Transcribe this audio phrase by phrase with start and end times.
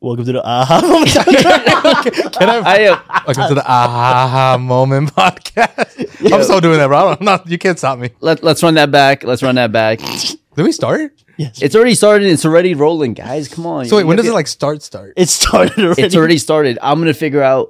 [0.00, 0.80] Welcome to the aha.
[0.86, 2.32] moment.
[2.34, 2.58] Can I?
[2.64, 6.32] I uh, Welcome to the aha moment podcast.
[6.32, 7.16] I'm still doing that, bro.
[7.18, 7.48] I'm not.
[7.48, 8.10] You can't stop me.
[8.20, 9.24] let, let's run that back.
[9.24, 9.98] Let's run that back.
[10.00, 11.12] Did we start?
[11.38, 12.28] yes, It's already started.
[12.28, 13.48] It's already rolling, guys.
[13.48, 13.86] Come on.
[13.86, 14.82] So wait, when Look does it like start?
[14.82, 15.14] Start?
[15.16, 16.02] it started already.
[16.02, 16.78] It's already started.
[16.82, 17.68] I'm gonna figure out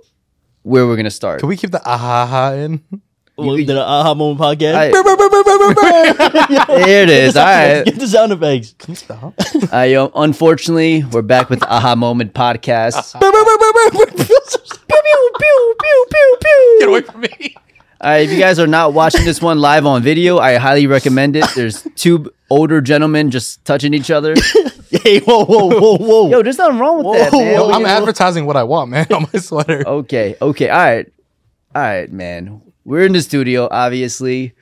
[0.63, 1.41] where we're gonna start.
[1.41, 2.83] Can we keep the aha in?
[3.37, 4.75] Welcome to the aha moment podcast.
[4.75, 4.91] I-
[6.67, 7.37] there it is.
[7.37, 7.85] All right.
[7.85, 8.75] Get the sound effects.
[8.79, 9.35] Can you stop?
[9.73, 13.13] I, uh, unfortunately, we're back with the Aha Moment podcast.
[16.79, 17.55] Get away from me.
[18.01, 20.87] All right, if you guys are not watching this one live on video, I highly
[20.87, 21.45] recommend it.
[21.55, 24.35] There's two older gentlemen just touching each other.
[24.91, 26.31] hey, whoa, whoa, whoa, whoa.
[26.31, 27.59] Yo, there's nothing wrong with that, man.
[27.59, 29.87] whoa, I'm advertising what I want, man, on my sweater.
[29.87, 31.13] Okay, okay, all right,
[31.75, 32.63] all right, man.
[32.87, 33.67] We're in the studio.
[33.69, 34.55] Obviously,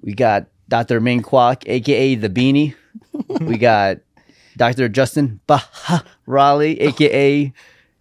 [0.00, 0.98] we got Dr.
[0.98, 2.74] Ming Kwok, aka the Beanie.
[3.40, 3.98] we got
[4.56, 4.88] Dr.
[4.88, 5.60] Justin Bah
[6.26, 7.52] Raleigh, aka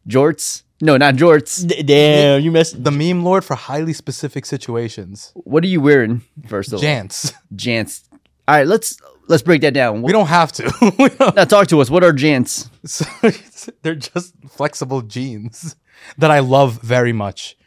[0.07, 0.63] Jorts.
[0.81, 1.67] No, not Jorts.
[1.67, 5.33] D- damn, you missed The meme lord for highly specific situations.
[5.35, 6.21] What are you wearing?
[6.47, 7.33] First of all, Jants.
[7.53, 8.03] Jants.
[8.47, 10.03] All right, let's let's break that down.
[10.03, 10.63] We don't have to.
[11.19, 11.89] Don't- now talk to us.
[11.89, 12.69] What are Jants?
[12.85, 13.05] So,
[13.81, 15.75] they're just flexible jeans
[16.17, 17.57] that I love very much.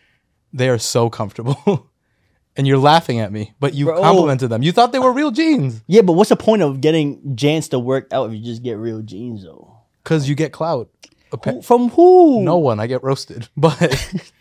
[0.57, 1.89] They are so comfortable.
[2.57, 4.01] and you're laughing at me, but you Bro.
[4.01, 4.63] complimented them.
[4.63, 7.79] You thought they were real jeans Yeah, but what's the point of getting Jants to
[7.79, 9.73] work out if you just get real jeans though?
[10.03, 10.89] because you get clout.
[11.33, 12.43] Appa- From who?
[12.43, 12.79] No one.
[12.81, 13.77] I get roasted, but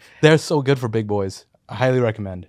[0.22, 1.46] they're so good for big boys.
[1.68, 2.48] I highly recommend.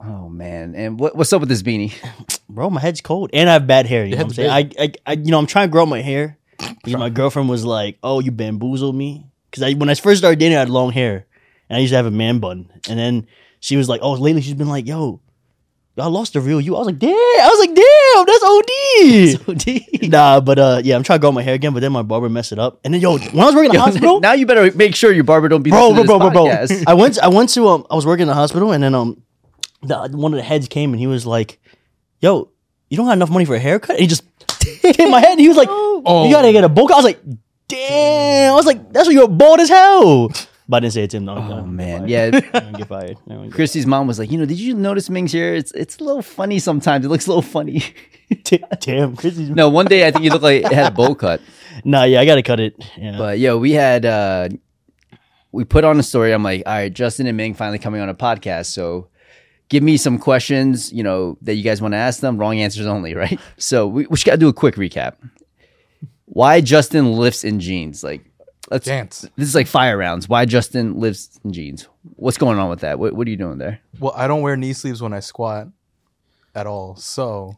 [0.00, 1.92] Oh man, and what, what's up with this beanie?
[2.48, 4.04] bro, my head's cold, and I have bad hair.
[4.04, 4.50] You know what I'm saying?
[4.50, 6.38] I, I, I, you know, I'm trying to grow my hair.
[6.84, 10.38] Because my girlfriend was like, "Oh, you bamboozled me." Because I, when I first started
[10.38, 11.26] dating, I had long hair,
[11.68, 12.70] and I used to have a man bun.
[12.88, 13.26] And then
[13.60, 15.20] she was like, "Oh, lately she's been like, yo,
[15.96, 20.10] I lost the real you." I was like, "Damn!" I was like, "Damn, that's OD."
[20.10, 22.28] nah, but uh, yeah, I'm trying to grow my hair again, but then my barber
[22.28, 22.80] messed it up.
[22.84, 25.12] And then yo, when I was working in the hospital, now you better make sure
[25.12, 26.66] your barber don't be bro, bro, bro, bro, bro.
[26.86, 29.22] I went, I went to, um, I was working in the hospital, and then um,
[29.82, 31.60] the, one of the heads came and he was like,
[32.20, 32.50] "Yo,
[32.90, 34.24] you don't have enough money for a haircut?" And he just
[34.82, 35.32] hit my head.
[35.32, 36.24] And he was like, Oh.
[36.26, 37.20] "You gotta get a bowl cut." I was like,
[37.68, 40.30] "Damn!" I was like, "That's why you're bald as hell."
[40.66, 41.26] But I didn't say it to him.
[41.26, 42.30] No, Oh man, yeah.
[42.54, 43.18] I'm get fired.
[43.50, 45.54] Christy's mom was like, you know, did you notice Ming's hair?
[45.54, 47.04] It's it's a little funny sometimes.
[47.04, 47.82] It looks a little funny.
[48.80, 49.50] Damn, Chrissy's.
[49.50, 51.42] no, one day I think you look like it had a bowl cut.
[51.84, 52.82] Nah, yeah, I gotta cut it.
[52.96, 53.18] Yeah.
[53.18, 54.48] But yo, we had uh
[55.52, 56.32] we put on a story.
[56.32, 58.66] I'm like, all right, Justin and Ming finally coming on a podcast.
[58.66, 59.08] So
[59.68, 62.38] give me some questions, you know, that you guys want to ask them.
[62.38, 63.38] Wrong answers only, right?
[63.58, 65.16] So we, we just gotta do a quick recap.
[66.24, 68.02] Why Justin lifts in jeans?
[68.02, 68.24] Like
[68.70, 69.28] let's Jants.
[69.36, 70.28] this is like fire rounds.
[70.28, 71.88] Why Justin lives in jeans?
[72.16, 72.98] What's going on with that?
[72.98, 73.80] What what are you doing there?
[73.98, 75.68] Well, I don't wear knee sleeves when I squat
[76.54, 76.96] at all.
[76.96, 77.56] So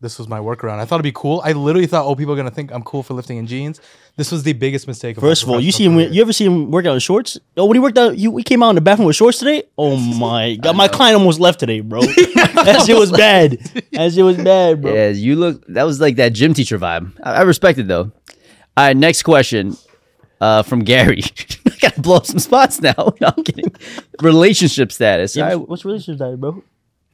[0.00, 0.78] this was my workaround.
[0.80, 1.40] I thought it'd be cool.
[1.44, 3.80] I literally thought, oh, people are gonna think I'm cool for lifting in jeans.
[4.16, 5.16] This was the biggest mistake.
[5.16, 5.94] Of First of all, you see him.
[5.94, 6.08] career.
[6.08, 7.38] You ever see him work out in shorts?
[7.56, 9.64] Oh, when he worked out, you we came out in the bathroom with shorts today.
[9.76, 12.00] Oh my god, my client almost left today, bro.
[12.34, 13.58] that shit was bad.
[13.92, 14.92] That shit was bad, bro.
[14.92, 15.66] Yeah, you look.
[15.68, 17.12] That was like that gym teacher vibe.
[17.22, 18.12] I, I respect it though.
[18.76, 19.76] All right, next question
[20.40, 21.22] uh, from Gary.
[21.66, 22.94] I gotta blow up some spots now.
[23.20, 23.72] No, I'm kidding.
[24.20, 25.34] Relationship status.
[25.36, 26.62] Yeah, All right, what's, what's relationship status, bro?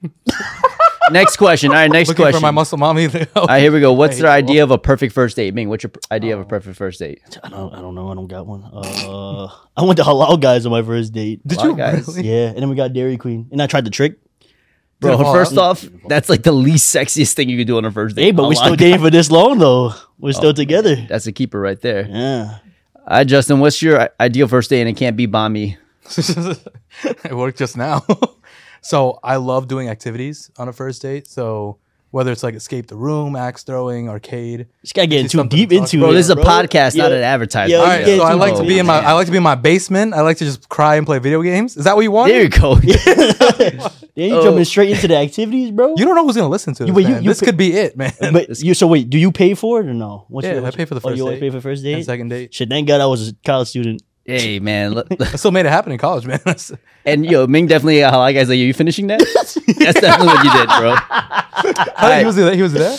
[1.10, 1.70] next question.
[1.70, 2.40] All right, next looking question.
[2.40, 3.06] for my muscle mommy.
[3.36, 3.92] All right, here we go.
[3.92, 5.54] What's Hey, their idea of a perfect first date?
[5.54, 7.20] Ming, what's your pr- idea of a perfect first date?
[7.42, 7.74] I don't.
[7.74, 8.10] I don't know.
[8.10, 8.64] I don't got one.
[8.72, 11.46] Uh, I went to halal guys on my first date.
[11.46, 12.06] Did Wow, you guys.
[12.08, 12.28] really?
[12.28, 14.18] Yeah, and then we got Dairy Queen, and I tried the trick.
[15.00, 17.86] Bro, Dude, first oh, off, that's like the least sexiest thing you could do on
[17.86, 18.22] a first date.
[18.24, 18.56] Hey, but we're Allah.
[18.56, 19.94] still dating for this long though.
[20.18, 20.94] We're still together.
[21.08, 22.06] That's a keeper right there.
[22.06, 22.58] Yeah.
[23.08, 24.80] Right, Justin, what's your ideal first date?
[24.80, 25.76] And it can't be bomby.
[26.16, 28.04] it worked just now.
[28.82, 31.26] so I love doing activities on a first date.
[31.26, 31.78] So
[32.10, 34.66] whether it's like escape the room, axe throwing, arcade.
[34.82, 36.00] Just gotta get too something deep to into it.
[36.00, 36.44] Bro, this is a bro.
[36.44, 37.18] podcast, not Yeah.
[37.18, 37.70] an advertisement.
[37.70, 39.30] Yeah, All you right, get so I like to be in my I like to
[39.32, 40.14] be in my basement.
[40.14, 41.76] I like to just cry and play video games.
[41.76, 42.30] Is that what you want?
[42.30, 42.74] There you go.
[44.16, 44.42] Then you Oh.
[44.42, 45.94] jumping straight into the activities, bro.
[45.96, 46.94] You don't know who's gonna listen to this.
[46.94, 47.22] wait, you- man.
[47.22, 48.12] you this pay- could be it, man.
[48.32, 50.26] But you so wait, do you pay for it or no?
[50.28, 51.06] What's Yeah, I what's pay for the oh, first.
[51.06, 52.04] Oh, first you always pay for first And date.
[52.04, 52.52] second date.
[52.52, 54.02] Shit, thank God I was a college student.
[54.24, 54.92] Hey, man.
[54.92, 56.40] let- I still made it happen in college, man.
[57.06, 59.20] And yo, Ming definitely uh, how I guys like, are you finishing that?
[59.20, 60.94] That's definitely what you did, bro.
[61.96, 62.54] How- he was there.
[62.54, 62.96] He was there.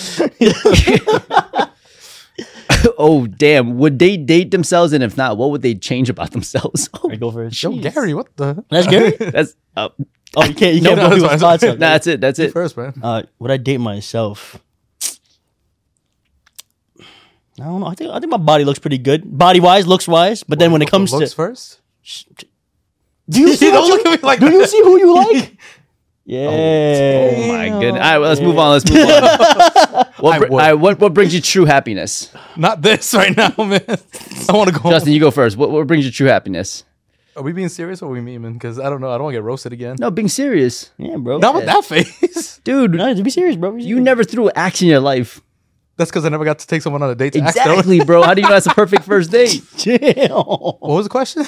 [2.98, 3.78] oh damn.
[3.78, 4.94] Would they date themselves?
[4.94, 6.90] And if not, what would they change about themselves?
[7.10, 7.62] I go first.
[7.62, 8.64] Yo, Gary, what the?
[8.70, 9.12] That's Gary.
[9.20, 9.90] That's uh,
[10.36, 10.76] Oh, you can't.
[10.76, 11.40] You No, can't no, blow it's people's fine.
[11.40, 11.78] spots up.
[11.80, 12.22] nah, that's it.
[12.22, 12.54] That's it.
[12.54, 12.94] First, man.
[13.04, 14.58] Uh, would I date myself?
[17.60, 17.88] I don't know.
[17.88, 20.44] I think I think my body looks pretty good, body wise, looks wise.
[20.44, 21.80] But then when it comes to looks first,
[23.30, 25.58] do you see don't you- look at me like do you see who you like?
[26.24, 26.48] Yeah.
[26.48, 26.52] Oh,
[27.36, 27.94] oh my goodness.
[27.94, 28.72] All right, well, let's move on.
[28.74, 30.06] Let's move on.
[30.22, 30.52] What, I br- would.
[30.52, 32.32] all right, what what brings you true happiness?
[32.56, 33.82] Not this right now, man.
[34.48, 34.92] I want to go.
[34.92, 35.58] Justin, you go first.
[35.58, 36.86] What what brings you true happiness?
[37.36, 38.54] Are we being serious or are we memeing?
[38.54, 39.10] Because I don't know.
[39.10, 39.96] I don't want to get roasted again.
[40.00, 41.40] No, being serious, Yeah, bro.
[41.40, 42.60] Not with that face.
[42.64, 42.94] dude.
[42.94, 43.76] No, to be serious, bro.
[43.78, 45.42] You never threw an axe in your life.
[46.02, 47.34] That's because I never got to take someone on a date.
[47.34, 48.24] To accidentally- Exactly, bro.
[48.24, 49.62] How do you know that's a perfect first date?
[49.78, 50.32] Damn.
[50.32, 51.46] What was the question?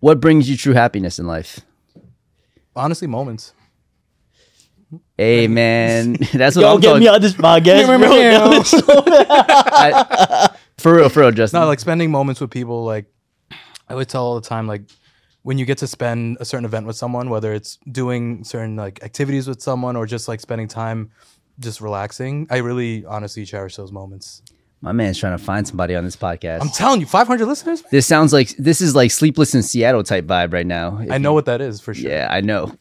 [0.00, 1.60] What brings you true happiness in life?
[2.76, 3.52] Honestly, moments.
[5.16, 7.00] Hey, man, that's what Yo, I'm get talking.
[7.02, 7.86] me on this podcast,
[8.82, 8.88] bro.
[9.30, 11.60] I- for real, for real, Justin.
[11.60, 12.84] No, like spending moments with people.
[12.84, 13.06] Like
[13.88, 14.82] I would tell all the time, like
[15.42, 19.02] when you get to spend a certain event with someone, whether it's doing certain like
[19.02, 21.10] activities with someone or just like spending time
[21.60, 22.46] just relaxing.
[22.50, 24.42] I really honestly cherish those moments.
[24.80, 26.60] My man's trying to find somebody on this podcast.
[26.60, 27.82] I'm telling you, 500 listeners.
[27.82, 27.88] man.
[27.90, 30.98] this sounds like this is like Sleepless in Seattle type vibe right now.
[30.98, 32.10] If I know what that is for sure.
[32.10, 32.76] Yeah, I know.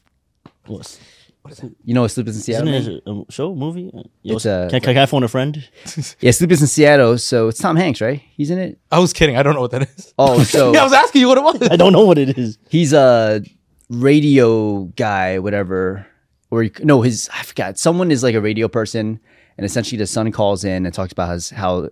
[0.65, 0.99] What's-
[1.45, 1.71] it?
[1.83, 2.67] You know what Sleepless in Seattle?
[2.73, 3.91] Isn't it a show, movie?
[3.93, 5.65] Uh, Yo, It's a- can, can I phone a friend?
[6.21, 7.17] Yeah, Sleepless in Seattle.
[7.17, 8.21] So it's Tom Hanks, right?
[8.35, 8.79] He's in it.
[8.91, 9.35] I was kidding.
[9.37, 10.13] I don't know what that is.
[10.17, 11.67] Oh, so yeah, I was asking you what it was.
[11.71, 12.57] I don't know what it is.
[12.69, 13.43] he's a
[13.89, 16.07] radio guy, whatever.
[16.53, 17.79] Or he, no, his I forgot.
[17.79, 19.19] Someone is like a radio person,
[19.57, 21.89] and essentially the son calls in and talks about his, how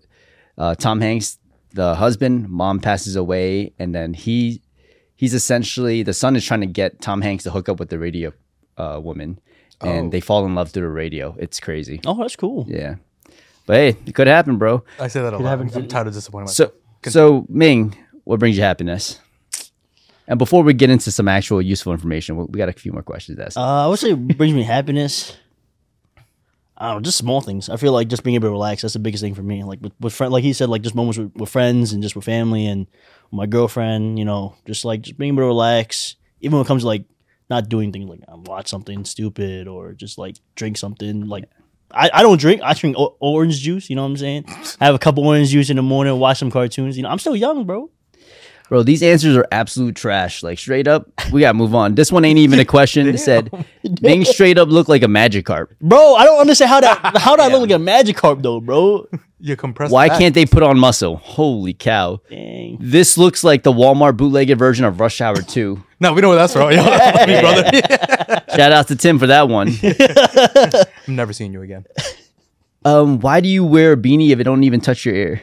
[0.58, 1.40] uh, Tom Hanks,
[1.74, 4.62] the husband, mom passes away, and then he
[5.16, 7.98] he's essentially the son is trying to get Tom Hanks to hook up with the
[7.98, 8.32] radio
[8.78, 9.40] uh, woman,
[9.82, 10.10] and Oh.
[10.12, 11.36] they fall in love through the radio.
[11.40, 12.00] It's crazy.
[12.06, 12.66] Oh, that's cool.
[12.70, 12.96] Yeah,
[13.66, 14.84] but hey, it could happen, bro.
[15.00, 15.58] I say that a Could lot.
[15.58, 16.72] happen I'm tired of disappointing myself.
[17.06, 19.20] So, so Ming, what brings you happiness?
[20.32, 23.04] And before we get into some actual useful information, we we got a few more
[23.04, 23.58] questions to ask.
[23.58, 25.36] Uh, I would say it brings me happiness.
[26.78, 27.68] I don't know, just small things.
[27.68, 29.66] I feel like just being able to relax, that's the biggest thing for me.
[29.66, 32.16] Like with, with friend, like he said, like just moments with, with friends and just
[32.16, 32.88] with family and
[33.34, 36.16] my girlfriend, you know, just like just being able to relax.
[36.40, 37.04] Even when it comes to like
[37.50, 41.28] not doing things like um, watch something stupid or just like drink something.
[41.28, 41.44] Like
[41.92, 42.62] I, I don't drink.
[42.64, 43.90] I drink o- orange juice.
[43.90, 44.46] You know what I'm saying?
[44.80, 46.96] I have a couple orange juice in the morning, watch some cartoons.
[46.96, 47.90] You know, I'm still young, bro.
[48.72, 50.44] Bro, these answers are absolute trash.
[50.44, 51.96] Like straight up, we gotta move on.
[51.96, 53.06] This one ain't even a question.
[53.06, 53.52] It said
[54.02, 55.76] Ming straight up looked like a magic carp.
[55.82, 59.10] Bro, I don't understand how that how that look like a magic carp though, bro.
[59.42, 59.92] You compress.
[59.92, 60.20] Why fat.
[60.20, 61.18] can't they put on muscle?
[61.18, 62.22] Holy cow.
[62.30, 62.78] Dang.
[62.80, 65.84] This looks like the Walmart bootlegged version of Rush Hour 2.
[66.00, 66.72] No, we know where that's from.
[66.72, 68.42] Yo, that's me, brother.
[68.56, 69.72] Shout out to Tim for that one.
[71.08, 71.86] I'm never seeing you again.
[72.84, 75.42] Um, why do you wear a beanie if it don't even touch your ear?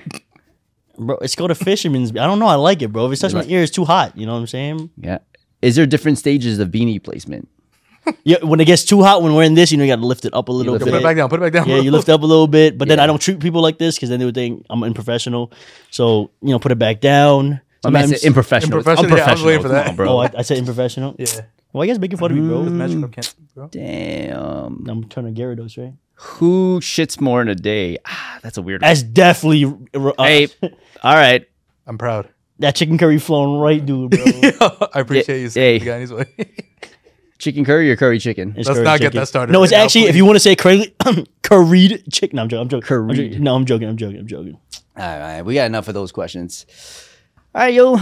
[0.98, 2.10] Bro, it's called a fisherman's.
[2.10, 2.46] I don't know.
[2.46, 3.06] I like it, bro.
[3.06, 4.16] If it touches my ear, it's too hot.
[4.16, 4.90] You know what I'm saying?
[4.96, 5.18] Yeah.
[5.62, 7.48] Is there different stages of beanie placement?
[8.24, 10.06] Yeah, when it gets too hot, when we're in this, you know, you got to
[10.06, 10.92] lift it up a little lift bit.
[10.92, 11.28] Put it back down.
[11.28, 11.68] Put it back down.
[11.68, 13.96] Yeah, you lift up a little bit, but then I don't treat people like this
[13.96, 15.52] because then they would think I'm unprofessional.
[15.90, 17.44] So you know, put it back down.
[17.44, 18.78] I mean, Sometimes- it's unprofessional.
[18.78, 19.88] It's Unprofessional, yeah, I was waiting for Come that.
[19.88, 20.08] on, bro.
[20.08, 21.16] oh, I, I said unprofessional.
[21.18, 21.26] Yeah.
[21.72, 22.62] Well, you guys making fun of me, bro?
[22.64, 23.68] Magic Carp can't, bro.
[23.68, 24.86] Damn.
[24.88, 25.92] I'm trying to Gyarados, right?
[26.14, 27.98] Who shits more in a day?
[28.06, 28.88] Ah, that's a weird one.
[28.88, 29.64] That's definitely
[29.94, 30.48] uh, Hey,
[31.02, 31.48] all right.
[31.86, 32.28] I'm proud.
[32.58, 34.20] that chicken curry flowing right, dude, bro.
[34.94, 35.48] I appreciate you hey.
[35.48, 36.26] saying the guy in his way.
[37.38, 38.52] Chicken curry or curry chicken?
[38.56, 40.34] It's Let's curry not get that started No, it's right now, actually if you want
[40.34, 40.92] to say curry,
[41.42, 42.34] curried chicken.
[42.34, 42.62] No, I'm joking.
[42.64, 42.90] I'm joking.
[42.90, 43.42] I'm joking.
[43.44, 43.88] No, I'm joking.
[43.88, 44.18] I'm joking.
[44.18, 44.58] I'm joking.
[44.96, 46.66] All right, we got enough of those questions.
[47.54, 47.96] All right, yo.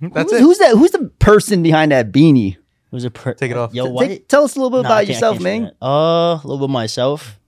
[0.00, 0.40] That's who's, it.
[0.40, 0.76] Who's that?
[0.76, 2.54] Who's the person behind that beanie?
[2.92, 3.74] Who's was a per- Take it off.
[3.74, 4.06] Yo, T- why?
[4.06, 5.72] Take- tell us a little bit Nah, about yourself, can't man.
[5.82, 7.40] Uh, a little bit myself.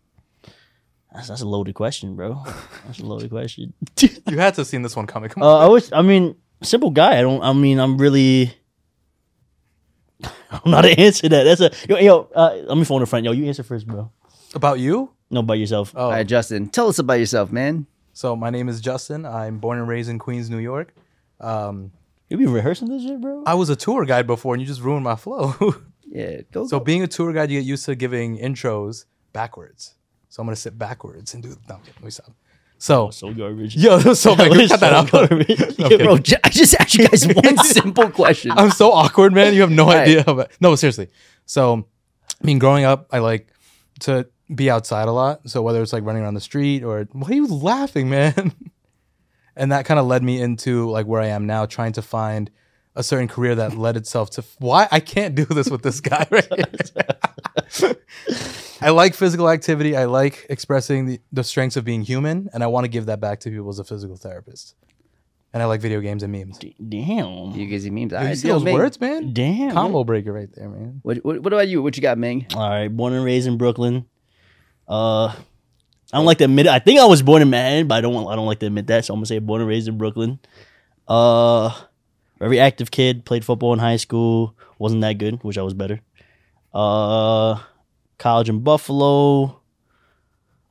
[1.15, 2.43] That's, that's a loaded question, bro.
[2.87, 3.73] That's a loaded question.
[4.27, 5.31] You had to have seen this one coming.
[5.31, 5.63] Come Uh, on.
[5.63, 5.93] I was.
[5.93, 7.19] I mean, simple guy.
[7.19, 7.43] I don't.
[7.43, 8.53] I mean, I'm really.
[10.51, 11.45] I'm not to answer that.
[11.45, 11.99] That's a yo.
[11.99, 13.25] yo uh, let me phone a friend.
[13.25, 14.11] Yo, you answer first, bro.
[14.55, 15.11] About you?
[15.31, 15.93] No, by yourself.
[15.97, 17.87] Oh, All right, Justin, tell us about yourself, man.
[18.13, 19.27] so my name is Justin.
[19.27, 20.95] I'm born and raised in Queens, New York.
[21.41, 21.91] Um,
[22.29, 23.43] You be rehearsing this shit, bro?
[23.47, 25.55] I was a tour guide before, and you just ruined my flow.
[26.07, 26.65] Yeah, go.
[26.69, 26.85] so go.
[26.85, 29.95] being a tour guide, you get used to giving intros backwards.
[30.35, 31.51] So I'm gonna sit backwards and do.
[31.69, 32.33] No, okay, let me stop.
[32.79, 33.77] So, so garbage.
[33.77, 34.51] yo, that was so bad.
[34.51, 35.29] That was Cut that so out.
[35.29, 35.61] garbage.
[35.81, 35.97] Okay.
[36.03, 38.51] bro, j- I just asked you guys one simple question.
[38.51, 39.55] I'm so awkward, man.
[39.55, 39.99] You have no right.
[39.99, 40.25] idea.
[40.27, 41.09] About, no, seriously.
[41.47, 41.87] So,
[42.43, 43.47] I mean, growing up, I like
[44.01, 45.49] to be outside a lot.
[45.49, 48.51] So whether it's like running around the street or why are you laughing, man?
[49.55, 52.51] and that kind of led me into like where I am now, trying to find
[52.97, 56.27] a certain career that led itself to why I can't do this with this guy
[56.29, 57.95] right here.
[58.85, 59.97] I like physical activity.
[59.97, 63.21] I like expressing the, the strengths of being human, and I want to give that
[63.21, 64.75] back to people as a physical therapist.
[65.53, 66.59] And I like video games and memes.
[66.59, 67.53] Damn.
[67.53, 68.13] you guys, memes.
[68.13, 68.75] All Yo, you right, see yo, those Ming.
[68.75, 69.33] words, man?
[69.33, 69.71] Damn.
[69.71, 70.99] Combo breaker right there, man.
[71.03, 71.81] What, what, what about you?
[71.83, 72.47] What you got, Ming?
[72.55, 74.05] All right, born and raised in Brooklyn.
[74.89, 75.35] Uh, I
[76.19, 76.73] don't like to admit it.
[76.73, 78.13] I think I was born in Manhattan, but I don't.
[78.15, 79.05] want- I don't like to admit that.
[79.05, 80.39] So I'm gonna say born and raised in Brooklyn.
[81.09, 81.71] Uh,
[82.39, 83.25] very active kid.
[83.25, 84.55] Played football in high school.
[84.79, 85.43] Wasn't that good.
[85.43, 86.01] Wish I was better.
[86.73, 87.61] Uh,
[88.19, 89.61] college in Buffalo.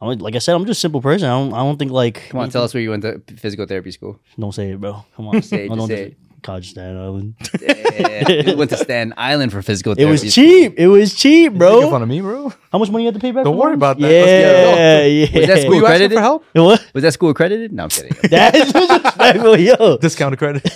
[0.01, 1.27] I'm like I said, I'm just a simple person.
[1.29, 3.65] I don't I don't think like Come on, tell us where you went to physical
[3.65, 4.19] therapy school.
[4.38, 5.05] Don't say it, bro.
[5.15, 6.17] Come on, Say it, I just don't say it.
[6.41, 7.35] College Staten Island.
[7.63, 10.13] Yeah, we went to Staten Island for physical therapy.
[10.13, 10.25] It therapy.
[10.27, 10.73] was cheap.
[10.77, 11.89] It was cheap, Making bro.
[11.89, 12.51] fun of me, bro.
[12.69, 13.45] How much money you have to pay back?
[13.45, 13.77] Don't for worry loans?
[13.77, 14.12] about that.
[14.12, 15.39] Yeah, Let's yeah.
[15.39, 16.17] Was that school you asking accredited?
[16.17, 16.45] for help?
[16.53, 16.85] What?
[16.93, 17.71] Was that school accredited?
[17.71, 18.12] No, I'm kidding.
[18.29, 19.97] That is disrespectful, yo.
[20.00, 20.69] Discounted credit.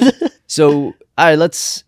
[0.48, 1.84] So, all right, let's.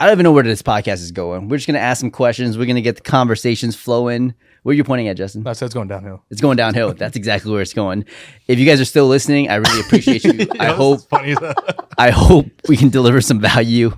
[0.00, 1.48] I don't even know where this podcast is going.
[1.48, 2.56] We're just gonna ask some questions.
[2.56, 4.34] We're gonna get the conversations flowing.
[4.62, 5.42] Where are you pointing at, Justin?
[5.42, 6.24] That's it's going downhill.
[6.30, 6.94] It's going downhill.
[6.94, 8.06] That's exactly where it's going.
[8.48, 10.46] If you guys are still listening, I really appreciate you.
[10.58, 11.36] I hope funny.
[11.98, 13.92] I hope we can deliver some value.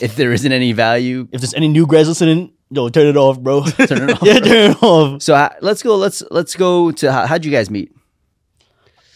[0.00, 3.40] If there isn't any value, If there's any new grads listening, yo, turn it off,
[3.40, 3.64] bro.
[3.66, 4.22] turn it off.
[4.22, 5.20] yeah, turn it off.
[5.22, 5.96] So uh, let's go.
[5.96, 7.92] Let's let's go to how, how'd you guys meet?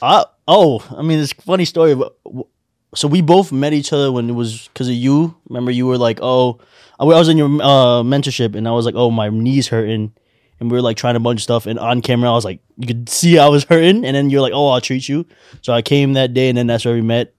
[0.00, 1.94] I, oh, I mean, it's a funny story.
[1.94, 2.46] But w-
[2.94, 5.34] so we both met each other when it was because of you.
[5.48, 6.58] Remember, you were like, "Oh,
[7.00, 10.12] I was in your uh, mentorship," and I was like, "Oh, my knees hurting,"
[10.60, 11.66] and we were like trying a bunch of stuff.
[11.66, 14.42] And on camera, I was like, you could see I was hurting, and then you're
[14.42, 15.26] like, "Oh, I'll treat you."
[15.62, 17.34] So I came that day, and then that's where we met.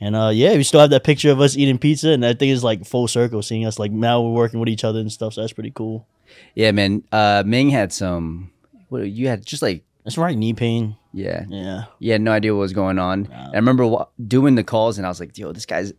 [0.00, 2.52] And uh, yeah, we still have that picture of us eating pizza, and I think
[2.52, 5.34] it's like full circle, seeing us like now we're working with each other and stuff.
[5.34, 6.06] So that's pretty cool.
[6.54, 7.04] Yeah, man.
[7.10, 8.50] Uh, Ming had some.
[8.88, 9.46] What you had?
[9.46, 10.96] Just like That's right, knee pain.
[11.14, 12.18] Yeah, Yeah, Yeah.
[12.18, 13.26] no idea what was going on.
[13.32, 15.92] And I remember wa- doing the calls, and I was like, "Yo, this guy's."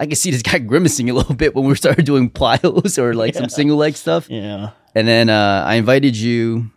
[0.00, 3.14] I could see this guy grimacing a little bit when we started doing plyos or
[3.14, 4.28] like some single leg stuff.
[4.30, 4.70] yeah.
[4.94, 6.70] And then uh, I invited you,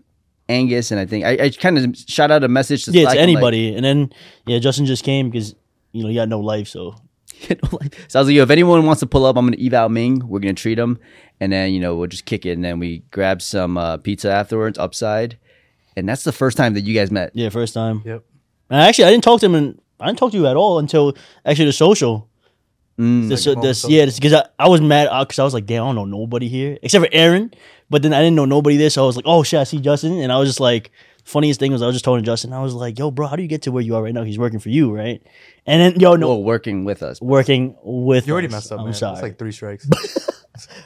[0.49, 3.15] Angus, and I think I, I kind of shot out a message to Yeah, Slack
[3.15, 3.75] to and, like, anybody.
[3.75, 4.11] and then
[4.45, 5.55] yeah, Justin just came because
[5.93, 6.95] you know he got no life, so
[7.47, 9.45] you know, like, so I was like, yo, if anyone wants to pull up, I'm
[9.45, 10.27] gonna eval Ming.
[10.27, 10.99] We're gonna treat him,
[11.39, 14.29] and then you know we'll just kick it, and then we grab some uh, pizza
[14.31, 15.37] afterwards, upside,
[15.95, 17.31] and that's the first time that you guys met.
[17.33, 18.01] yeah, first time.
[18.05, 18.23] Yep.
[18.69, 20.79] And actually, I didn't talk to him, and I didn't talk to you at all
[20.79, 22.27] until actually the social.
[22.99, 23.29] Mm.
[23.29, 25.83] This, Second this, moment, yeah, because I, I was mad because I was like, damn,
[25.83, 27.51] I don't know nobody here except for Aaron.
[27.89, 29.79] But then I didn't know nobody there, so I was like, oh shit, I see
[29.79, 30.91] Justin, and I was just like,
[31.25, 33.41] funniest thing was I was just telling Justin, I was like, yo, bro, how do
[33.41, 34.23] you get to where you are right now?
[34.23, 35.21] He's working for you, right?
[35.65, 37.19] And then yo, no, Well, working with us.
[37.21, 38.27] working with.
[38.27, 38.51] You already us.
[38.53, 38.93] messed up, I'm man.
[38.93, 39.13] sorry.
[39.13, 39.87] It's like three strikes.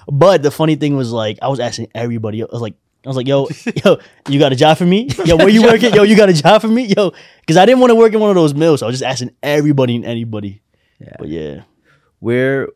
[0.08, 2.42] But the funny thing was like I was asking everybody.
[2.42, 3.48] I was like, I was like, yo,
[3.86, 3.98] yo,
[4.30, 5.10] you got a job for me?
[5.26, 5.94] Yo, where you working?
[5.94, 6.86] Yo, you got a job for me?
[6.86, 8.80] Yo, because I didn't want to work in one of those mills.
[8.80, 10.62] So I was just asking everybody and anybody.
[11.00, 11.16] Yeah.
[11.20, 11.64] But yeah,
[12.20, 12.70] Where,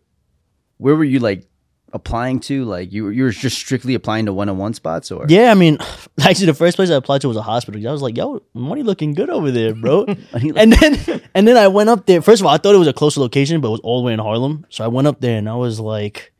[0.77, 1.45] where were you like
[1.91, 2.65] applying to?
[2.65, 5.49] Like you, were- you were just strictly applying to one-on-one spots, or yeah.
[5.51, 5.77] I mean,
[6.21, 7.85] actually, the first place I applied to was a hospital.
[7.87, 10.05] I was like, yo, money looking good over there, bro.
[10.33, 12.21] And then, and then I went up there.
[12.21, 14.05] First of all, I thought it was a closer location, but it was all the
[14.05, 14.65] way in Harlem.
[14.69, 16.33] So I went up there and I was like,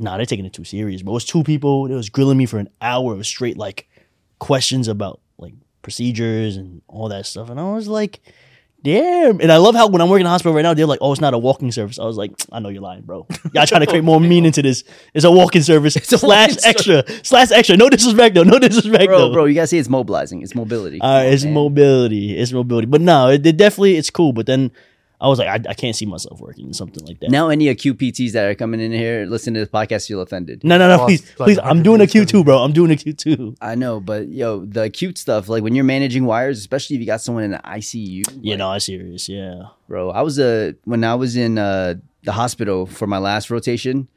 [0.00, 1.02] nah, they're taking it too serious.
[1.02, 1.88] But it was two people.
[1.88, 3.88] They was grilling me for an hour of straight like
[4.38, 7.50] questions about like procedures and all that stuff.
[7.50, 8.20] And I was like,
[8.82, 9.40] damn.
[9.40, 11.12] And I love how when I'm working in the hospital right now, they're like, oh,
[11.12, 11.98] it's not a walking service.
[11.98, 13.26] I was like, I know you're lying, bro.
[13.52, 14.84] Y'all trying to create more meaning to this.
[15.14, 17.76] It's a walking service it's a slash walking extra slash extra.
[17.76, 18.42] No disrespect though.
[18.42, 19.26] No disrespect bro, though.
[19.28, 20.42] bro, bro, you gotta say it's mobilizing.
[20.42, 21.00] It's mobility.
[21.00, 21.54] Uh, it's man.
[21.54, 22.36] mobility.
[22.36, 22.86] It's mobility.
[22.86, 24.32] But no, it, it definitely it's cool.
[24.32, 24.70] But then
[25.20, 27.30] I was like, I, I can't see myself working in something like that.
[27.30, 30.64] Now, any acute PTs that are coming in here, listen to this podcast, feel offended.
[30.64, 30.96] no, no, no.
[30.96, 31.58] Lost, Please, like, please.
[31.62, 32.58] I'm doing a Q two, bro.
[32.58, 33.54] I'm doing a Q two.
[33.60, 37.06] I know, but yo, the acute stuff, like when you're managing wires, especially if you
[37.06, 38.24] got someone in the ICU.
[38.40, 39.28] You like, no, I'm serious.
[39.28, 39.64] Yeah.
[39.88, 40.10] bro.
[40.10, 44.08] I was uh, when I was in uh, the hospital for my last rotation.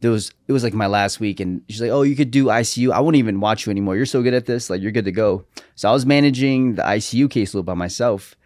[0.00, 2.44] There was it was like my last week, and she's like, "Oh, you could do
[2.46, 2.92] ICU.
[2.92, 3.96] I won't even watch you anymore.
[3.96, 4.70] You're so good at this.
[4.70, 8.36] Like you're good to go." So I was managing the ICU caseload by myself,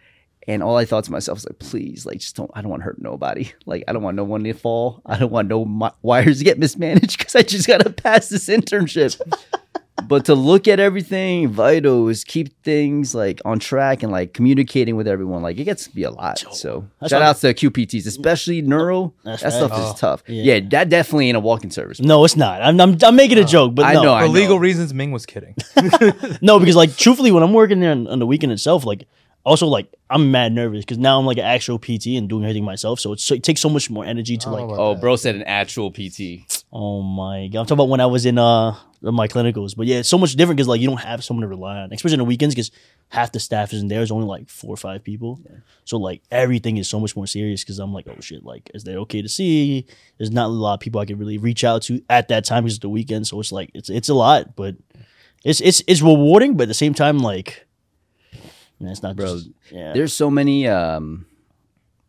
[0.47, 2.51] and all I thought to myself was like, "Please, like just don't.
[2.53, 3.51] I don't want to hurt nobody.
[3.65, 5.01] Like I don't want no one to fall.
[5.05, 8.47] I don't want no mi- wires to get mismanaged because I just gotta pass this
[8.47, 9.19] internship."
[10.07, 14.95] but to look at everything vital is keep things like on track and like communicating
[14.95, 17.49] with everyone like it gets to be a lot so That's shout out outs to
[17.49, 19.53] acute PTs especially neuro That's that right.
[19.55, 19.93] stuff Oh.
[19.93, 20.55] is tough Yeah.
[20.55, 20.67] yeah.
[20.71, 22.61] that definitely ain't a walking service No, it's not.
[22.63, 24.01] I'm I'm, I'm making a uh, joke, but I no.
[24.03, 25.55] know, For I legal reasons, Ming was kidding.
[26.41, 29.07] no, because like truthfully, when I'm working there on, on the weekend itself, like
[29.43, 32.63] also like I'm mad nervous because now I'm like an actual PT and doing everything
[32.63, 32.99] myself.
[32.99, 34.65] So it's so, it takes so much more energy to like.
[34.69, 35.01] oh that.
[35.01, 37.59] bro said an actual pt Oh my god!
[37.59, 40.35] I'm talking about when I was in uh my clinicals, but yeah, it's so much
[40.35, 42.71] different because like you don't have someone to rely on, especially on the weekends because
[43.09, 43.99] half the staff isn't there.
[43.99, 45.39] There's only like four or five people,
[45.85, 48.85] so like everything is so much more serious because I'm like, oh shit, like is
[48.85, 49.85] that okay to see?
[50.17, 52.63] There's not a lot of people I can really reach out to at that time
[52.63, 54.75] because it's the weekend, so it's like it's it's a lot, but
[55.43, 57.67] it's it's it's rewarding, but at the same time, like,
[58.83, 59.93] man, it's not Bro, just, yeah.
[59.93, 61.25] there's so many um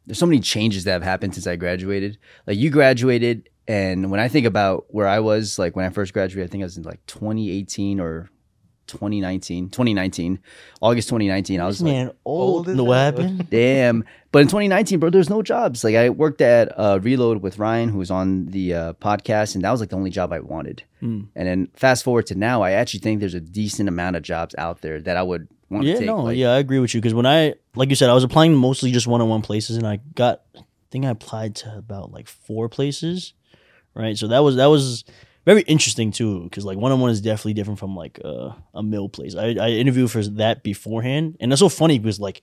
[0.06, 4.20] there's so many changes that have happened since i graduated like you graduated and when
[4.20, 6.76] i think about where i was like when i first graduated i think i was
[6.76, 8.28] in like 2018 or
[8.86, 10.38] 2019, 2019,
[10.82, 11.58] August 2019.
[11.58, 12.56] I was This like, man old.
[12.56, 13.04] old as know what hell.
[13.04, 13.48] happened?
[13.48, 14.04] Damn.
[14.30, 15.84] But in 2019, bro, there's no jobs.
[15.84, 19.64] Like I worked at uh, Reload with Ryan, who was on the uh, podcast, and
[19.64, 20.82] that was like the only job I wanted.
[21.00, 21.22] Hmm.
[21.34, 24.54] And then fast forward to now, I actually think there's a decent amount of jobs
[24.58, 26.06] out there that I would want Yeah, to take.
[26.06, 28.24] no, like, yeah, I agree with you because when I, like you said, I was
[28.24, 32.28] applying mostly just one-on-one places, and I got, I think I applied to about like
[32.28, 33.32] four places,
[33.94, 34.16] right?
[34.16, 35.04] So that was that was
[35.44, 39.34] very interesting too because like one-on-one is definitely different from like uh, a mill place.
[39.36, 42.42] I, I interviewed for that beforehand, and that's so funny because like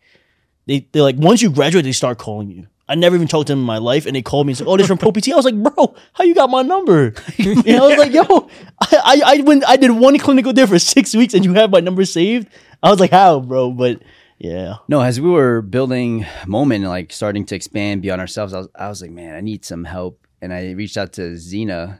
[0.68, 2.68] they they like once you graduate, they start calling you.
[2.90, 4.68] I never even talked to them in my life, and they called me and said,
[4.68, 7.86] "Oh, this from Pro PT." I was like, "Bro, how you got my number?" know,
[7.86, 8.50] I was like, "Yo,
[8.82, 11.72] I, I I went I did one clinical there for six weeks, and you have
[11.72, 12.50] my number saved."
[12.84, 14.02] I was like, "How, bro?" But
[14.42, 18.58] yeah, No, as we were building Moment and like starting to expand beyond ourselves, I
[18.58, 20.26] was, I was like, man, I need some help.
[20.42, 22.00] And I reached out to Xena.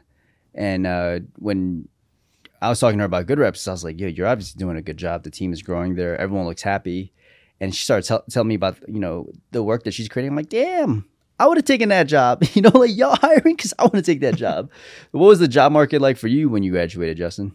[0.52, 1.86] And uh, when
[2.60, 4.76] I was talking to her about good reps, I was like, yo, you're obviously doing
[4.76, 5.22] a good job.
[5.22, 6.20] The team is growing there.
[6.20, 7.12] Everyone looks happy.
[7.60, 10.30] And she started tell telling me about, you know, the work that she's creating.
[10.30, 11.06] I'm like, damn,
[11.38, 12.42] I would have taken that job.
[12.54, 14.68] You know, like y'all hiring because I want to take that job.
[15.12, 17.54] what was the job market like for you when you graduated, Justin?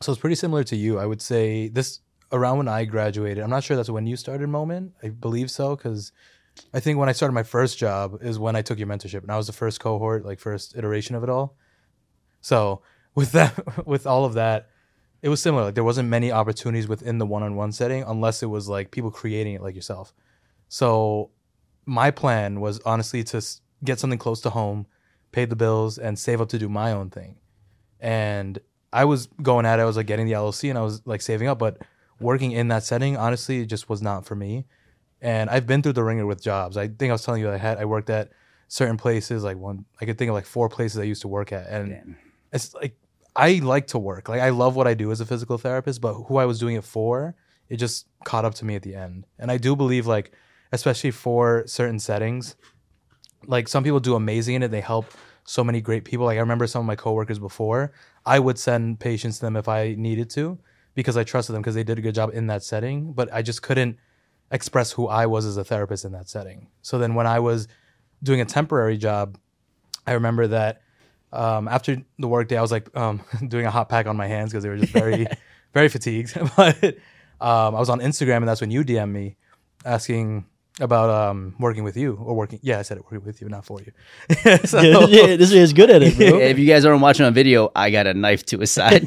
[0.00, 1.00] So it's pretty similar to you.
[1.00, 1.98] I would say this
[2.32, 3.44] around when I graduated.
[3.44, 4.94] I'm not sure that's when you started Moment.
[5.02, 6.12] I believe so because
[6.74, 9.30] I think when I started my first job is when I took your mentorship, and
[9.30, 11.56] I was the first cohort, like first iteration of it all.
[12.40, 12.82] So
[13.14, 14.68] with that, with all of that,
[15.20, 15.64] it was similar.
[15.64, 19.54] Like there wasn't many opportunities within the one-on-one setting unless it was like people creating
[19.54, 20.12] it like yourself.
[20.68, 21.30] So
[21.86, 23.42] my plan was honestly to
[23.84, 24.86] get something close to home,
[25.30, 27.36] pay the bills, and save up to do my own thing.
[28.00, 28.58] And
[28.92, 29.82] I was going at it.
[29.82, 31.82] I was like getting the LLC, and I was like saving up, but
[32.20, 34.64] working in that setting, honestly, it just was not for me.
[35.20, 36.76] And I've been through the ringer with jobs.
[36.76, 38.30] I think I was telling you I had I worked at
[38.68, 39.44] certain places.
[39.44, 41.90] Like one, I could think of like four places I used to work at, and
[41.90, 42.16] Damn.
[42.52, 42.96] it's like
[43.36, 44.28] I like to work.
[44.28, 46.76] Like I love what I do as a physical therapist, but who I was doing
[46.76, 47.36] it for,
[47.68, 49.26] it just caught up to me at the end.
[49.38, 50.32] And I do believe like
[50.72, 52.56] especially for certain settings,
[53.46, 54.70] like some people do amazing in it.
[54.70, 55.06] They help
[55.44, 56.26] so many great people.
[56.26, 57.92] Like I remember some of my coworkers before,
[58.24, 60.58] I would send patients to them if I needed to
[60.94, 63.42] because I trusted them because they did a good job in that setting, but I
[63.42, 63.98] just couldn't
[64.50, 66.68] express who I was as a therapist in that setting.
[66.82, 67.68] So then when I was
[68.22, 69.38] doing a temporary job,
[70.06, 70.82] I remember that
[71.32, 74.50] um, after the workday, I was like um, doing a hot pack on my hands
[74.50, 75.26] because they were just very,
[75.74, 76.36] very fatigued.
[76.56, 76.84] but
[77.40, 79.36] um, I was on Instagram, and that's when you DM me
[79.84, 80.44] asking
[80.80, 82.60] about um, working with you or working.
[82.62, 83.92] Yeah, I said it working with you, not for you.
[84.64, 86.38] so, yeah, yeah, this is good at it, bro.
[86.38, 89.06] if you guys aren't watching on video, I got a knife to his side.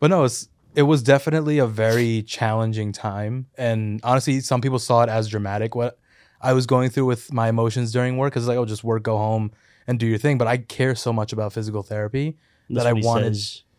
[0.00, 5.02] But no, it's, it was definitely a very challenging time, and honestly, some people saw
[5.02, 5.74] it as dramatic.
[5.74, 5.98] What
[6.40, 9.16] I was going through with my emotions during work, because like, oh, just work, go
[9.18, 9.52] home,
[9.86, 10.38] and do your thing.
[10.38, 12.36] But I care so much about physical therapy
[12.68, 13.36] That's that I wanted.
[13.36, 13.62] says.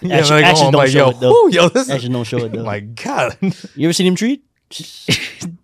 [0.00, 1.30] Yeah, Actions- like, oh, actions I'm don't like, show yo, it, though.
[1.30, 2.64] whoo, yo, this is, Actions don't show it oh though.
[2.64, 3.36] my god,
[3.76, 4.42] You ever seen him treat?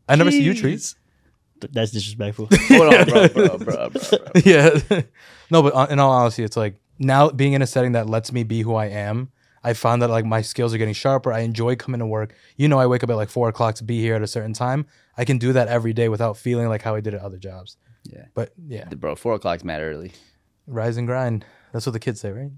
[0.09, 0.95] I never see you treat.
[1.73, 2.49] That's disrespectful.
[2.69, 4.19] Hold on, bro, bro, bro, bro, bro.
[4.45, 4.79] yeah.
[5.51, 8.31] no, but uh, in all honesty, it's like now being in a setting that lets
[8.33, 9.31] me be who I am.
[9.63, 11.33] I found that like my skills are getting sharper.
[11.33, 12.35] I enjoy coming to work.
[12.57, 14.53] You know, I wake up at like four o'clock to be here at a certain
[14.55, 14.87] time.
[15.19, 17.77] I can do that every day without feeling like how I did at other jobs.
[18.05, 18.25] Yeah.
[18.35, 20.13] But yeah, Bro, four o'clock's mad early.
[20.67, 21.45] rise and grind.
[21.73, 22.51] That's what the kids say, right?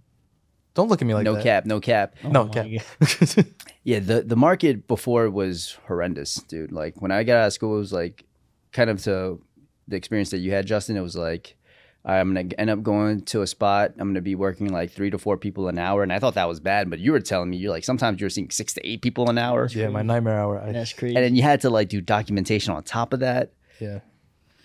[0.74, 1.42] Don't look at me like no that.
[1.42, 2.14] cap, no cap.
[2.24, 3.46] No Oh my cap.
[3.84, 6.70] Yeah, the the market before was horrendous, dude.
[6.70, 8.24] Like when I got out of school, it was like
[8.72, 9.42] kind of to
[9.88, 10.96] the experience that you had, Justin.
[10.96, 11.56] It was like
[12.04, 13.92] I'm gonna end up going to a spot.
[13.98, 16.48] I'm gonna be working like three to four people an hour, and I thought that
[16.48, 16.90] was bad.
[16.90, 19.38] But you were telling me you're like sometimes you're seeing six to eight people an
[19.38, 20.60] hour, yeah, my nightmare hour.
[20.60, 21.14] I, That's crazy.
[21.14, 23.52] and then you had to like do documentation on top of that.
[23.78, 24.00] yeah.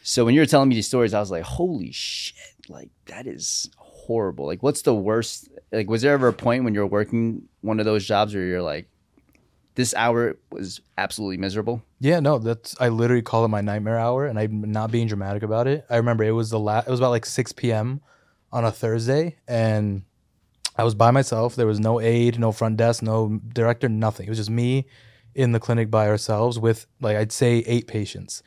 [0.02, 2.36] So when you were telling me these stories, I was like, holy shit,
[2.70, 4.46] like that is horrible.
[4.46, 5.50] Like, what's the worst?
[5.72, 8.44] Like, was there ever a point when you were working one of those jobs where
[8.46, 8.90] you're like,
[9.78, 11.82] this hour was absolutely miserable?
[12.00, 15.44] Yeah, no, that's I literally call it my nightmare hour, and I'm not being dramatic
[15.44, 15.86] about it.
[15.90, 16.88] I remember it was the last.
[16.88, 18.02] It was about like 6 p.m.
[18.52, 20.02] on a Thursday, and
[20.76, 21.56] I was by myself.
[21.56, 24.26] There was no aide, no front desk, no director, nothing.
[24.26, 24.88] It was just me
[25.36, 28.42] in the clinic by ourselves with like I'd say eight patients,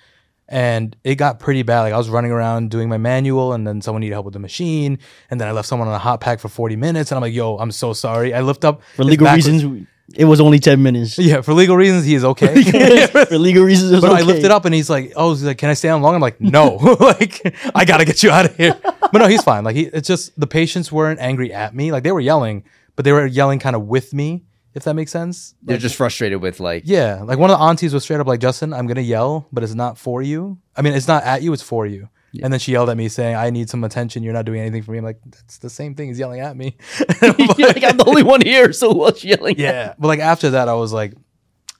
[0.48, 1.82] and it got pretty bad.
[1.82, 4.40] Like I was running around doing my manual, and then someone needed help with the
[4.40, 4.98] machine,
[5.30, 7.34] and then I left someone on a hot pack for 40 minutes, and I'm like,
[7.34, 10.59] "Yo, I'm so sorry." I lift up For legal back was- reasons, it was only
[10.59, 11.18] ten minutes.
[11.18, 12.62] Yeah, for legal reasons, he is okay.
[13.27, 14.23] For legal reasons, it was But okay.
[14.23, 16.20] I lifted up and he's like, "Oh, he's like, can I stay on long?" I'm
[16.20, 17.40] like, "No, like,
[17.75, 19.64] I gotta get you out of here." But no, he's fine.
[19.64, 21.92] Like, he, it's just the patients weren't angry at me.
[21.92, 22.64] Like, they were yelling,
[22.96, 24.44] but they were yelling kind of with me,
[24.75, 25.55] if that makes sense.
[25.62, 28.27] They're Like, just frustrated with like, yeah, like one of the aunties was straight up
[28.27, 30.59] like, "Justin, I'm gonna yell, but it's not for you.
[30.77, 32.09] I mean, it's not at you, it's for you."
[32.42, 34.22] And then she yelled at me saying, "I need some attention.
[34.22, 36.56] You're not doing anything for me." I'm like, "That's the same thing as yelling at
[36.56, 36.76] me."
[37.22, 39.58] You're like I'm the only one here, so what's yelling?
[39.58, 41.14] yeah, but like after that, I was like,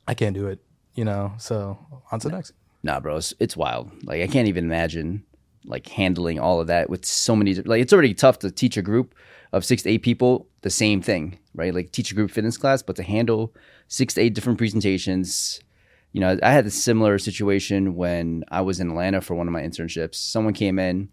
[0.08, 0.60] I can't do it.
[0.94, 1.32] You know.
[1.38, 1.78] So
[2.10, 2.52] on to the next.
[2.82, 3.90] Nah, bro, it's, it's wild.
[4.04, 5.24] Like I can't even imagine
[5.64, 7.54] like handling all of that with so many.
[7.54, 9.14] Like it's already tough to teach a group
[9.52, 11.74] of six to eight people the same thing, right?
[11.74, 13.54] Like teach a group fitness class, but to handle
[13.88, 15.60] six to eight different presentations.
[16.12, 19.53] You know, I had a similar situation when I was in Atlanta for one of
[19.53, 20.16] my internships.
[20.16, 21.09] Someone came in,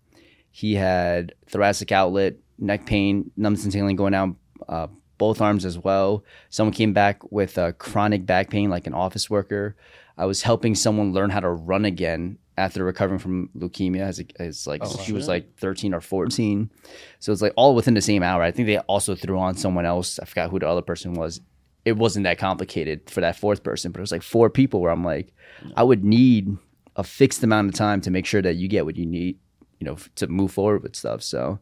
[0.52, 5.78] he had thoracic outlet, neck pain, numbness and tingling going down uh, both arms as
[5.78, 6.24] well.
[6.50, 9.76] Someone came back with uh, chronic back pain, like an office worker.
[10.18, 14.02] I was helping someone learn how to run again after recovering from leukemia.
[14.02, 16.72] As, a, as like she was like 13 or 14,
[17.20, 18.42] so it's like all within the same hour.
[18.42, 20.20] I think they also threw on someone else.
[20.20, 21.40] I forgot who the other person was.
[21.88, 24.92] It wasn't that complicated for that fourth person, but it was like four people where
[24.92, 25.34] I'm like,
[25.76, 26.58] I would need
[26.98, 29.40] a fixed amount of time to make sure that you get what you need,
[29.80, 31.24] you know, f- to move forward with stuff.
[31.24, 31.60] So,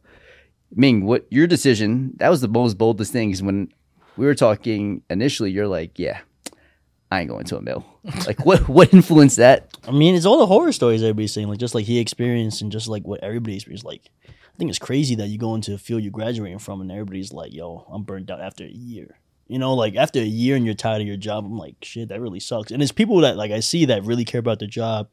[0.74, 2.12] Ming, what your decision?
[2.16, 3.30] That was the most boldest thing.
[3.30, 3.68] Is when
[4.16, 6.20] we were talking initially, you're like, yeah,
[7.12, 7.84] I ain't going to a mill.
[8.26, 9.76] Like, what what influenced that?
[9.86, 12.72] I mean, it's all the horror stories everybody's saying, like just like he experienced and
[12.72, 13.84] just like what everybody experienced.
[13.84, 16.90] Like, I think it's crazy that you go into a field you're graduating from and
[16.90, 20.56] everybody's like, "Yo, I'm burned out after a year." You know, like after a year
[20.56, 22.72] and you're tired of your job, I'm like, shit, that really sucks.
[22.72, 25.12] And it's people that like I see that really care about their job,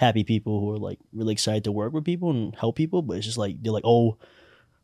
[0.00, 3.02] happy people who are like really excited to work with people and help people.
[3.02, 4.16] But it's just like they're like, oh,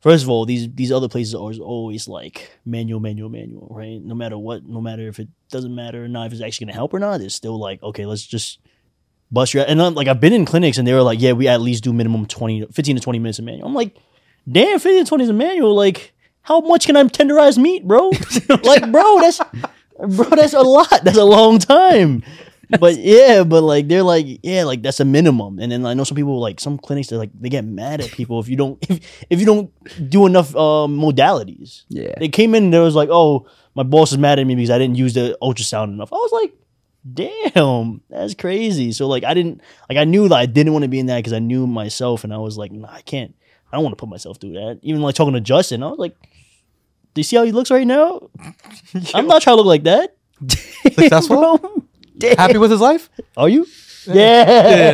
[0.01, 4.03] first of all, these these other places are always, always like manual, manual, manual, right?
[4.03, 6.77] No matter what, no matter if it doesn't matter or not, if it's actually gonna
[6.77, 8.59] help or not, it's still like, okay, let's just
[9.33, 11.63] bust your and like I've been in clinics and they were like, yeah, we at
[11.63, 13.67] least do minimum 20, 15 to twenty minutes of manual.
[13.67, 13.97] I'm like,
[14.51, 16.13] damn, fifteen to twenty is a manual, like.
[16.43, 18.11] How much can I tenderize meat, bro?
[18.63, 19.41] like, bro, that's
[19.99, 21.01] bro, that's a lot.
[21.05, 22.23] That's a long time.
[22.79, 25.59] But yeah, but like they're like, yeah, like that's a minimum.
[25.59, 28.11] And then I know some people like some clinics they like they get mad at
[28.13, 31.83] people if you don't if, if you don't do enough um, modalities.
[31.89, 32.15] Yeah.
[32.19, 34.71] They came in and there was like, oh, my boss is mad at me because
[34.71, 36.13] I didn't use the ultrasound enough.
[36.13, 36.53] I was like,
[37.13, 38.93] damn, that's crazy.
[38.93, 41.19] So like I didn't like I knew that I didn't want to be in that
[41.19, 43.35] because I knew myself and I was like, nah, I can't.
[43.73, 44.81] I don't want to put myself through that.
[44.83, 46.17] Even like talking to Justin, I was like,
[47.15, 48.29] do you see how he looks right now?
[49.15, 50.17] I'm not trying to look like that.
[50.49, 51.59] Successful?
[51.59, 51.83] Bro.
[52.19, 52.37] Damn.
[52.37, 53.09] Happy with his life?
[53.37, 53.67] Are you?
[54.07, 54.15] Yeah.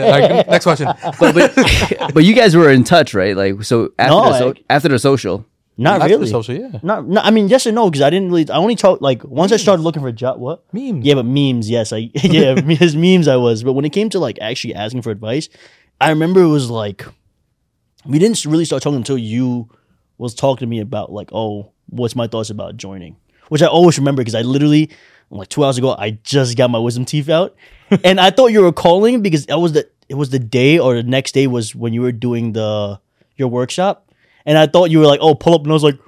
[0.00, 0.04] Yeah.
[0.04, 0.88] All right, next question.
[1.20, 3.36] But but, but you guys were in touch, right?
[3.36, 5.44] Like so after No, the so, like- after the social.
[5.78, 6.02] Not really.
[6.04, 6.30] After the really.
[6.30, 6.78] social, yeah.
[6.82, 7.26] Not, not.
[7.26, 8.48] I mean, yes and no, because I didn't really.
[8.50, 10.40] I only talk like once I started looking for a job.
[10.40, 10.64] What?
[10.72, 11.04] Memes.
[11.04, 11.68] Yeah, but memes.
[11.68, 12.10] Yes, I.
[12.14, 13.28] Yeah, his memes.
[13.28, 13.62] I was.
[13.62, 15.50] But when it came to like actually asking for advice,
[16.00, 17.04] I remember it was like
[18.06, 19.68] we didn't really start talking until you
[20.18, 23.16] was talking to me about like, oh, what's my thoughts about joining?
[23.48, 24.90] Which I always remember because I literally
[25.30, 27.56] like two hours ago I just got my wisdom teeth out,
[28.04, 30.94] and I thought you were calling because that was the it was the day or
[30.94, 33.00] the next day was when you were doing the
[33.36, 34.10] your workshop,
[34.44, 35.98] and I thought you were like, oh, pull up, and I was like.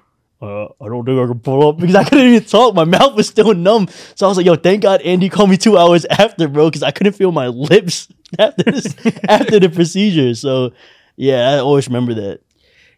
[0.41, 2.73] Uh, I don't think I can pull up because I couldn't even talk.
[2.73, 3.89] My mouth was still numb.
[4.15, 6.85] So I was like, "Yo, thank God Andy called me two hours after, bro, because
[6.85, 8.07] I couldn't feel my lips
[8.39, 8.95] after this,
[9.29, 10.71] after the procedure." So,
[11.19, 12.41] yeah, I always remember that.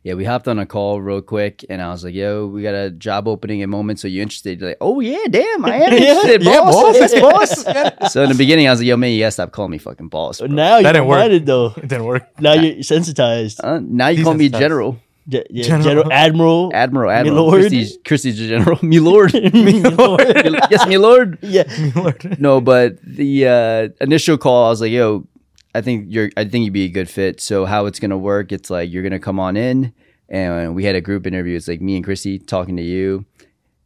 [0.02, 2.74] Yeah, we hopped on a call real quick, and I was like, "Yo, we got
[2.74, 4.00] a job opening in Moment.
[4.00, 7.64] So you interested?" You're like, "Oh yeah, damn, I am interested, Yeah, boss." boss.
[8.00, 8.12] boss.
[8.14, 10.08] so in the beginning, I was like, "Yo, man, you gotta stop calling me fucking
[10.08, 11.16] boss." bro." Now you're didn't work.
[11.16, 11.74] reminded though.
[11.76, 12.22] It didn't work.
[12.40, 13.60] Now you're sensitized.
[13.62, 15.84] Uh, now you call me General, Ge- yeah, General.
[15.84, 16.70] General, Admiral.
[16.72, 17.60] Admiral, Admiral, Milord.
[17.60, 20.22] Christie's, Christie's General, me lord, Milord.
[20.70, 21.38] yes, me lord.
[21.42, 21.64] yeah.
[21.78, 22.40] Me lord.
[22.40, 25.26] No, but the uh, initial call, I was like, "Yo,
[25.74, 26.30] I think you're.
[26.36, 28.52] I think you'd be a good fit." So how it's gonna work?
[28.52, 29.92] It's like you're gonna come on in,
[30.28, 31.56] and we had a group interview.
[31.56, 33.24] It's like me and Christy talking to you,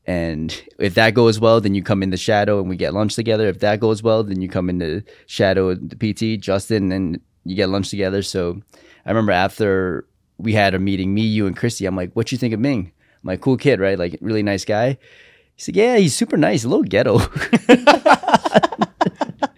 [0.07, 3.15] and if that goes well, then you come in the shadow and we get lunch
[3.15, 3.49] together.
[3.49, 7.57] If that goes well, then you come in the shadow, the PT, Justin, and you
[7.57, 8.23] get lunch together.
[8.23, 8.61] So
[9.07, 10.07] I remember after
[10.39, 11.87] we had a meeting, me, you, and Christy.
[11.87, 12.93] I'm like, "What do you think of Ming?"
[13.23, 13.99] I'm like, "Cool kid, right?
[13.99, 14.99] Like, really nice guy."
[15.57, 17.21] He said, "Yeah, he's super nice, a little ghetto."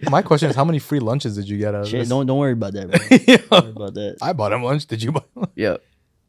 [0.09, 2.09] My question is, how many free lunches did you get out of Shit, this?
[2.09, 2.99] don't don't worry about that, bro.
[3.59, 4.17] Don't worry about that.
[4.21, 4.85] I bought him lunch.
[4.85, 5.23] Did you buy?
[5.35, 5.51] Lunch?
[5.55, 5.77] yeah.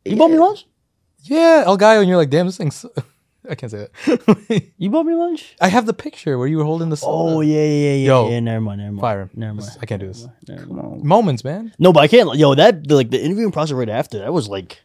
[0.04, 0.66] You bought me lunch?
[1.22, 2.84] Yeah, El Gallo, and you're like, damn, this thing's.
[3.48, 4.72] I can't say that.
[4.76, 5.56] You bought me lunch?
[5.60, 6.96] I have the picture where you were holding the.
[6.96, 7.36] soda.
[7.36, 8.06] Oh yeah, yeah, yeah, yeah.
[8.06, 8.30] Yo.
[8.30, 9.00] yeah never mind, never mind.
[9.00, 9.30] Fire him.
[9.34, 9.70] Never mind.
[9.80, 10.26] I can't do this.
[10.46, 10.68] Never mind.
[10.68, 11.06] Come on.
[11.06, 11.72] Moments, man.
[11.78, 12.36] No, but I can't.
[12.36, 14.80] Yo, that like the interviewing process right after that was like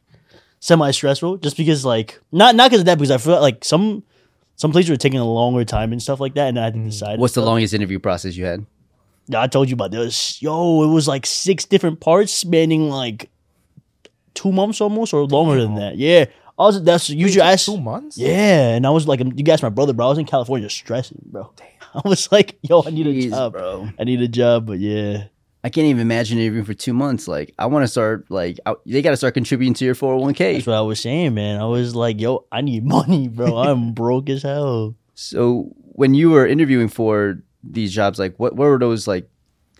[0.60, 4.04] semi stressful, just because like not not because of that, because I feel like some
[4.56, 6.80] some places were taking a longer time and stuff like that, and I had to
[6.80, 6.86] mm.
[6.86, 7.19] decide.
[7.19, 8.65] What's the longest interview process you had?
[9.33, 10.41] I told you about this.
[10.41, 13.29] Yo, it was like six different parts spanning like
[14.33, 15.97] two months almost or longer than that.
[15.97, 16.25] Yeah,
[16.57, 16.83] I was.
[16.83, 17.55] That's usually I.
[17.55, 18.17] Two months.
[18.17, 20.07] Yeah, and I was like, um, you guys, my brother, bro.
[20.07, 21.51] I was in California stressing, bro.
[21.93, 23.53] I was like, yo, I need a job.
[23.53, 23.89] bro.
[23.99, 25.25] I need a job, but yeah,
[25.63, 27.27] I can't even imagine interviewing for two months.
[27.27, 28.25] Like, I want to start.
[28.29, 30.53] Like, I, they got to start contributing to your four hundred one k.
[30.55, 31.62] That's what I was saying, man.
[31.62, 33.57] I was like, yo, I need money, bro.
[33.57, 34.95] I'm broke as hell.
[35.15, 39.30] So when you were interviewing for these jobs, like, what, what were those like?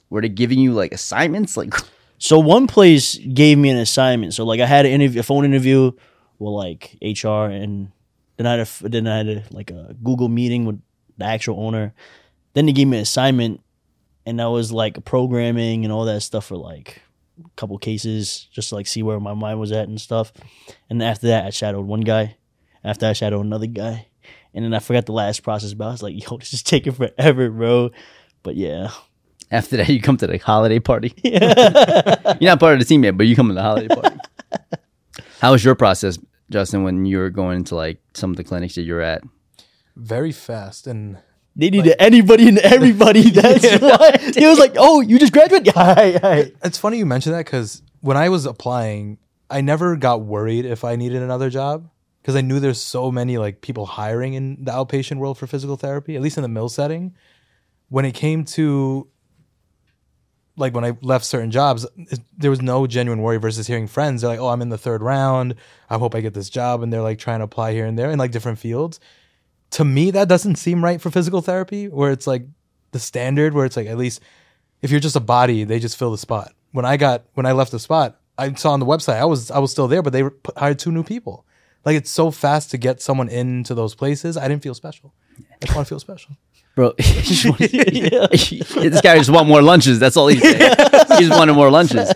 [0.10, 1.58] Were they giving you like assignments?
[1.58, 1.74] Like,
[2.24, 4.34] So one place gave me an assignment.
[4.34, 5.92] So like I had an interview, a phone interview
[6.40, 7.92] with like HR, and
[8.38, 10.82] then I had a, then I had a, like a Google meeting with
[11.18, 11.94] the actual owner.
[12.54, 13.60] Then they gave me an assignment,
[14.26, 17.02] and that was like programming and all that stuff for like
[17.44, 20.32] a couple cases, just to like see where my mind was at and stuff.
[20.90, 22.38] And after that, I shadowed one guy.
[22.86, 24.08] After I shadowed another guy,
[24.54, 25.74] and then I forgot the last process.
[25.74, 27.92] But I was like, yo, this is taking forever, bro.
[28.44, 28.92] But yeah,
[29.52, 31.14] after that, you come to the holiday party.
[31.24, 34.18] You're not part of the team yet, but you come to the holiday party.
[35.40, 36.18] How was your process,
[36.50, 39.22] Justin, when you were going into like some of the clinics that you're at?
[39.96, 41.18] Very fast and
[41.56, 43.30] They needed anybody and everybody.
[43.30, 45.68] That's why it was like, "Oh, you just graduated?
[45.68, 49.20] Yeah, all right, all right." It's funny you mention that because when I was applying,
[49.50, 51.90] I never got worried if I needed another job
[52.24, 55.76] because I knew there's so many like people hiring in the outpatient world for physical
[55.76, 57.14] therapy, at least in the mill setting.
[57.90, 59.10] When it came to
[60.56, 64.22] like when I left certain jobs, it- there was no genuine worry versus hearing friends.
[64.22, 65.56] They're like, "Oh, I'm in the third round.
[65.90, 68.10] I hope I get this job," and they're like trying to apply here and there
[68.10, 69.00] in like different fields.
[69.72, 72.46] To me, that doesn't seem right for physical therapy, where it's like
[72.92, 74.22] the standard, where it's like at least
[74.82, 76.54] if you're just a body, they just fill the spot.
[76.72, 79.50] When I got when I left the spot, I saw on the website I was
[79.52, 80.24] I was still there, but they
[80.56, 81.46] hired two new people.
[81.86, 84.38] Like it's so fast to get someone into those places.
[84.38, 85.14] I didn't feel special.
[85.40, 86.38] I just want to feel special.
[86.76, 90.00] Bro, he just this guy just want more lunches.
[90.00, 90.58] That's all he's saying.
[90.58, 92.12] he just wanted more lunches.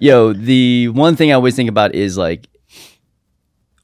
[0.00, 2.48] Yo, the one thing I always think about is like,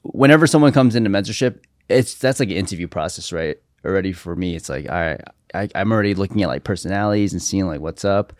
[0.03, 3.57] whenever someone comes into mentorship, it's that's like an interview process, right?
[3.83, 5.21] Already for me, it's like, all right,
[5.53, 8.33] I, I'm already looking at like personalities and seeing like what's up.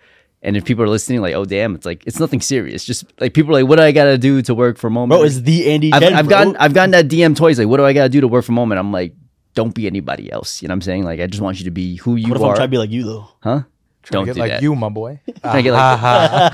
[0.44, 2.84] And if people are listening, like, oh damn, it's like it's nothing serious.
[2.84, 5.20] Just like people are like, what do I gotta do to work for a moment?
[5.20, 5.94] Bro, it's the Andy.
[5.94, 6.30] I've, Chen, I've bro.
[6.38, 7.60] gotten I've gotten that DM twice.
[7.60, 8.80] Like, what do I gotta do to work for a moment?
[8.80, 9.14] I'm like,
[9.54, 10.62] don't be anybody else.
[10.62, 11.04] You know what I'm saying?
[11.04, 12.56] Like, I just want you to be who you What if I'm are.
[12.56, 13.28] trying to be like you though?
[13.44, 13.62] huh?
[14.04, 14.62] Trying Don't to do get like that.
[14.64, 15.20] you, my boy.
[15.28, 16.50] to get like- Ah, ha,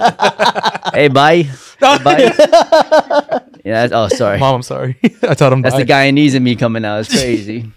[0.82, 0.92] ha.
[0.94, 1.48] Hey, bye.
[1.80, 2.34] bye.
[3.64, 3.88] yeah.
[3.92, 4.38] Oh, sorry.
[4.40, 4.98] Mom, I'm sorry.
[5.24, 7.00] I thought I'm That's the Guyanese in me coming out.
[7.02, 7.72] It's crazy.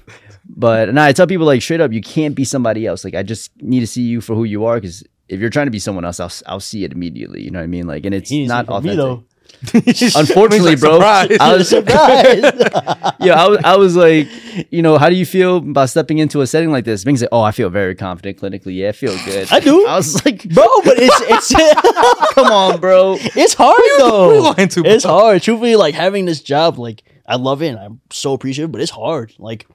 [0.49, 3.05] but no, I tell people like straight up, you can't be somebody else.
[3.05, 4.77] Like, I just need to see you for who you are.
[4.81, 7.43] Because if you're trying to be someone else, I'll I'll see it immediately.
[7.43, 7.87] You know what I mean?
[7.87, 8.91] Like, and it's not authentic.
[8.91, 9.25] me though.
[9.75, 12.45] Unfortunately, He's bro, like, I was surprised.
[13.21, 14.29] yeah, I was, I was like,
[14.73, 17.05] you know, how do you feel about stepping into a setting like this?
[17.05, 18.77] Ming's like, oh, I feel very confident clinically.
[18.77, 19.53] Yeah, I feel good.
[19.53, 19.87] I do.
[19.87, 23.17] I was like, bro, but it's it's come on, bro.
[23.21, 24.55] it's hard who though.
[24.57, 25.43] you to, it's hard.
[25.43, 27.69] Truthfully, like having this job, like I love it.
[27.69, 29.33] and I'm so appreciative, but it's hard.
[29.39, 29.67] Like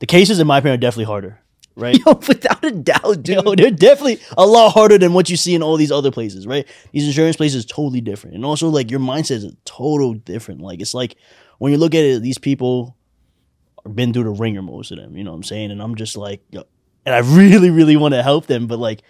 [0.00, 1.40] the cases, in my opinion, are definitely harder.
[1.76, 1.98] Right?
[2.06, 3.44] Yo, without a doubt, dude.
[3.44, 6.46] Yo, they're definitely a lot harder than what you see in all these other places,
[6.46, 6.66] right?
[6.92, 10.60] These insurance places totally different, and also like your mindset is total different.
[10.60, 11.16] Like it's like
[11.58, 12.96] when you look at it, these people
[13.84, 15.16] are been through the ringer, most of them.
[15.16, 15.70] You know what I'm saying?
[15.70, 16.64] And I'm just like, yo,
[17.06, 19.02] and I really, really want to help them, but like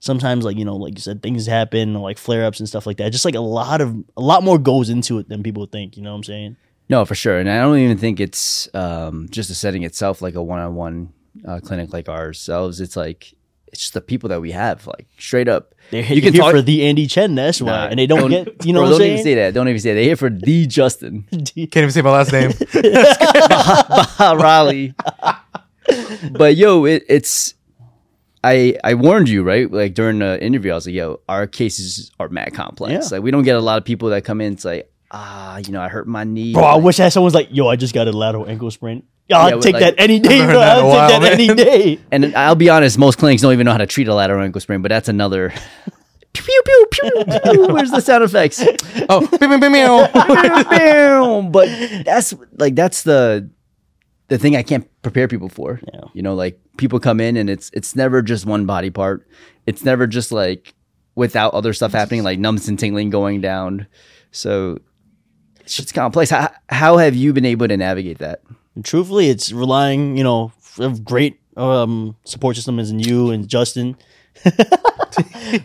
[0.00, 2.98] sometimes, like you know, like you said, things happen, like flare ups and stuff like
[2.98, 3.12] that.
[3.12, 5.96] Just like a lot of a lot more goes into it than people think.
[5.96, 6.56] You know what I'm saying?
[6.88, 7.38] No, for sure.
[7.38, 11.12] And I don't even think it's um, just the setting itself, like a one-on-one
[11.46, 12.80] uh, clinic like ourselves.
[12.80, 13.34] It's like
[13.68, 15.74] it's just the people that we have, like straight up.
[15.90, 17.34] They're You you can here talk- for the Andy Chen.
[17.34, 18.46] That's why, Nah, and they don't, get.
[18.66, 19.54] You know bro, what I'm don't even say that.
[19.54, 19.94] Don't even say that.
[19.94, 22.50] They're here for the Justin Can't even say my last name.
[24.20, 24.94] Raleigh.
[26.32, 27.54] but yo, it, it's.
[28.44, 30.70] I I warned you right, like during the interview.
[30.72, 33.10] I was like, "Yo, our cases are mad complex.
[33.10, 33.16] Yeah.
[33.16, 34.52] Like we don't get a lot of people that come in.
[34.54, 36.52] It's like, ah, you know, I hurt my knee.
[36.52, 39.02] Bro, I wish I had someone's like, yo, I just got a lateral ankle sprain.
[39.28, 40.46] Yeah, I'll Yeah, take like- that any day, bro.
[40.46, 41.56] heard that in a I'll while, take that any man.
[41.56, 41.98] day.
[42.12, 44.60] And I'll be honest, most clinics don't even know how to treat a lateral ankle
[44.60, 45.52] sprain, but that's another.
[46.32, 47.66] pew, pew, pew, pew, pew.
[47.68, 48.62] Where's the sound effects?
[49.08, 51.48] oh, beep, beep, beep, meow.
[51.50, 51.68] but
[52.04, 53.48] that's like that's the
[54.28, 55.80] the thing I can't prepare people for.
[55.92, 56.00] Yeah.
[56.14, 59.26] You know, like people come in and it's it's never just one body part.
[59.66, 60.74] It's never just like
[61.14, 63.86] without other stuff happening, like numbness and tingling going down.
[64.30, 64.78] So
[65.68, 66.30] it's just complex.
[66.30, 68.40] How, how have you been able to navigate that?
[68.74, 73.46] And truthfully, it's relying, you know, of great um, support system as in you and
[73.46, 73.94] Justin.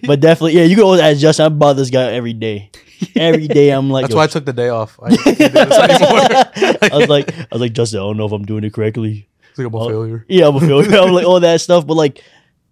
[0.05, 1.45] but definitely, yeah, you can always ask Justin.
[1.45, 2.69] I bother this guy every day.
[3.15, 4.99] Every day, I'm like, That's why I took the day off.
[5.01, 6.89] I can't do this anymore.
[6.91, 9.29] I was like, I was like, Justin, I don't know if I'm doing it correctly.
[9.51, 10.25] It's like I'm a failure.
[10.27, 10.97] Yeah, I'm a failure.
[10.99, 12.21] I'm like all that stuff, but like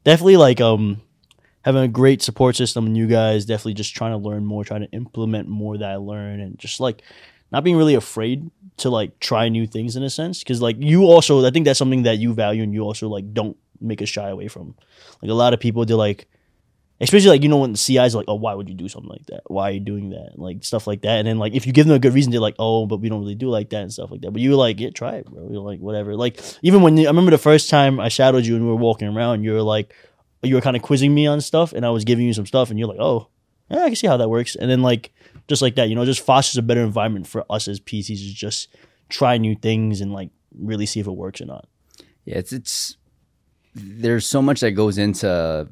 [0.04, 1.02] definitely like um
[1.63, 4.82] having a great support system and you guys definitely just trying to learn more, trying
[4.82, 7.02] to implement more that I learn and just like
[7.52, 11.04] not being really afraid to like try new things in a sense because like you
[11.04, 14.06] also I think that's something that you value and you also like don't make a
[14.06, 14.76] shy away from.
[15.21, 16.28] Like a lot of people they're like
[17.02, 19.26] especially like you know when the CI's like, oh, why would you do something like
[19.26, 19.41] that?
[19.47, 20.34] Why are you doing that?
[20.38, 21.17] Like stuff like that.
[21.17, 23.10] And then like if you give them a good reason, they're like, oh, but we
[23.10, 24.32] don't really do like that and stuff like that.
[24.32, 25.50] But you were like, yeah, try it, bro.
[25.52, 26.15] You're like, whatever.
[26.15, 28.76] Like even when you, I remember the first time I shadowed you and we were
[28.76, 29.93] walking around, you were like,
[30.43, 32.69] you were kind of quizzing me on stuff, and I was giving you some stuff,
[32.69, 33.27] and you're like, oh,
[33.69, 34.56] yeah, I can see how that works.
[34.56, 35.13] And then like
[35.47, 38.34] just like that, you know, just fosters a better environment for us as PCs to
[38.34, 38.67] just
[39.10, 41.67] try new things and like really see if it works or not.
[42.25, 42.97] Yeah, it's it's
[43.73, 45.67] there's so much that goes into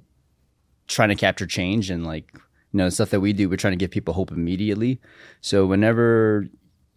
[0.88, 3.78] trying to capture change and like you know stuff that we do we're trying to
[3.78, 5.00] give people hope immediately
[5.42, 6.48] so whenever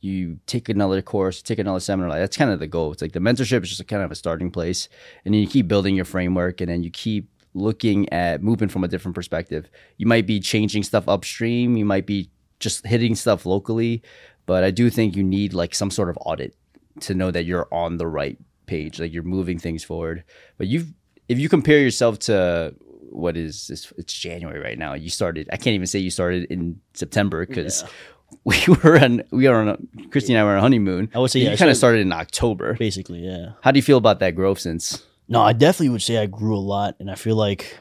[0.01, 3.13] you take another course take another seminar like that's kind of the goal it's like
[3.13, 4.89] the mentorship is just kind of a starting place
[5.25, 8.85] and then you keep building your framework and then you keep looking at moving from
[8.85, 9.69] a different perspective.
[9.99, 11.77] You might be changing stuff upstream.
[11.77, 14.03] You might be just hitting stuff locally
[14.47, 16.55] but i do think you need like some sort of audit
[17.01, 20.25] to know that you're on the right page like you're moving things forward.
[20.59, 20.93] But you've
[21.29, 22.75] if you compare yourself to
[23.11, 24.95] what is this it's january right now.
[24.95, 27.85] You started i can't even say you started in september because
[28.45, 31.11] we were on we are on a, christy and i were on a honeymoon.
[31.15, 32.75] I would say, you yeah, I kind of started in october.
[32.75, 33.53] Basically, yeah.
[33.63, 36.55] how do you feel about that growth since No, I definitely would say I grew
[36.55, 37.79] a lot, and I feel like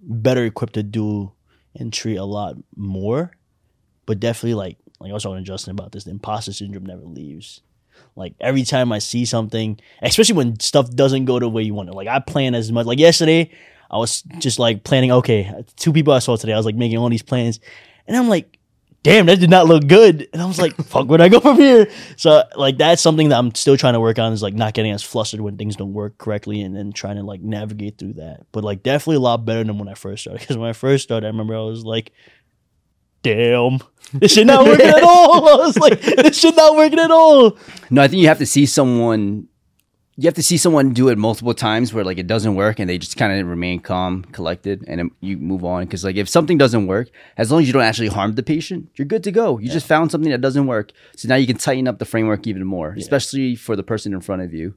[0.00, 1.32] better equipped to do
[1.74, 3.32] and treat a lot more.
[4.06, 7.02] But definitely, like like I was talking to Justin about this, the imposter syndrome never
[7.02, 7.60] leaves.
[8.14, 11.88] Like every time I see something, especially when stuff doesn't go the way you want
[11.88, 11.94] it.
[11.96, 12.86] Like I plan as much.
[12.86, 13.50] Like yesterday,
[13.90, 15.10] I was just like planning.
[15.10, 16.52] Okay, two people I saw today.
[16.52, 17.58] I was like making all these plans,
[18.06, 18.60] and I'm like,
[19.04, 20.28] damn, that did not look good.
[20.32, 21.88] And I was like, fuck, where'd I go from here?
[22.16, 24.90] So like that's something that I'm still trying to work on is like not getting
[24.90, 28.46] as flustered when things don't work correctly and then trying to like navigate through that.
[28.50, 30.40] But like definitely a lot better than when I first started.
[30.40, 32.10] Because when I first started, I remember I was like,
[33.22, 33.78] damn,
[34.12, 35.48] this shit not working at all.
[35.48, 37.56] I was like, this shit not working at all.
[37.90, 39.46] no i think you have to see someone
[40.16, 42.88] you have to see someone do it multiple times where like it doesn't work and
[42.88, 45.84] they just kind of remain calm collected and you move on.
[45.84, 48.90] Because like if something doesn't work as long as you don't actually harm the patient
[48.94, 49.58] you're good to go.
[49.58, 50.92] You just found something that doesn't work.
[51.16, 54.20] So now you can tighten up the framework even more especially for the person in
[54.20, 54.74] front of you.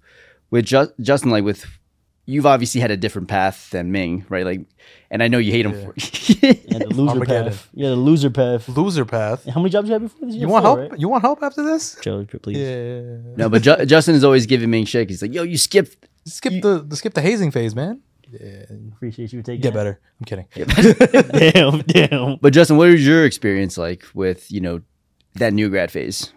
[0.50, 1.66] With Ju- justin like with
[2.30, 4.62] you've obviously had a different path than ming right like
[5.10, 7.52] and i know you hate him for Yeah, the loser Armageddon.
[7.54, 7.70] path.
[7.74, 8.68] Yeah, the loser path.
[8.70, 9.46] Loser path.
[9.46, 10.36] How many jobs you had before this?
[10.36, 11.00] You want help?
[11.00, 11.98] You want help after this?
[12.02, 12.58] Joe, please.
[12.58, 13.34] Yeah.
[13.38, 16.62] no but Ju- justin is always giving ming shit he's like yo you skipped Skip
[16.62, 18.02] the, the skip the hazing phase, man.
[18.30, 18.66] Yeah.
[18.94, 19.80] Appreciate you taking Get that.
[19.80, 20.00] better.
[20.20, 20.48] I'm kidding.
[21.54, 22.38] damn, damn.
[22.42, 24.82] But Justin, what was your experience like with you know
[25.36, 26.34] that new grad phase?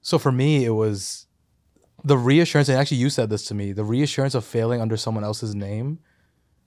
[0.00, 1.25] So for me, it was
[2.06, 5.24] the reassurance, and actually you said this to me, the reassurance of failing under someone
[5.24, 5.98] else's name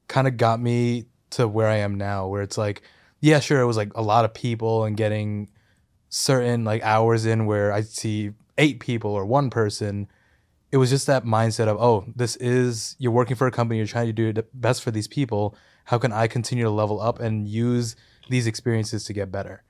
[0.10, 2.82] kind of got me to where I am now, where it's like,
[3.22, 5.50] yeah, sure, it was like a lot of people and getting
[6.10, 10.10] certain like hours in where I see eight people or one person.
[10.74, 13.88] It was just that mindset of, oh, this is, you're working for a company, you're
[13.88, 15.56] trying to do the best for these people.
[15.86, 17.96] How can I continue to level up and use
[18.28, 19.64] these experiences to get better?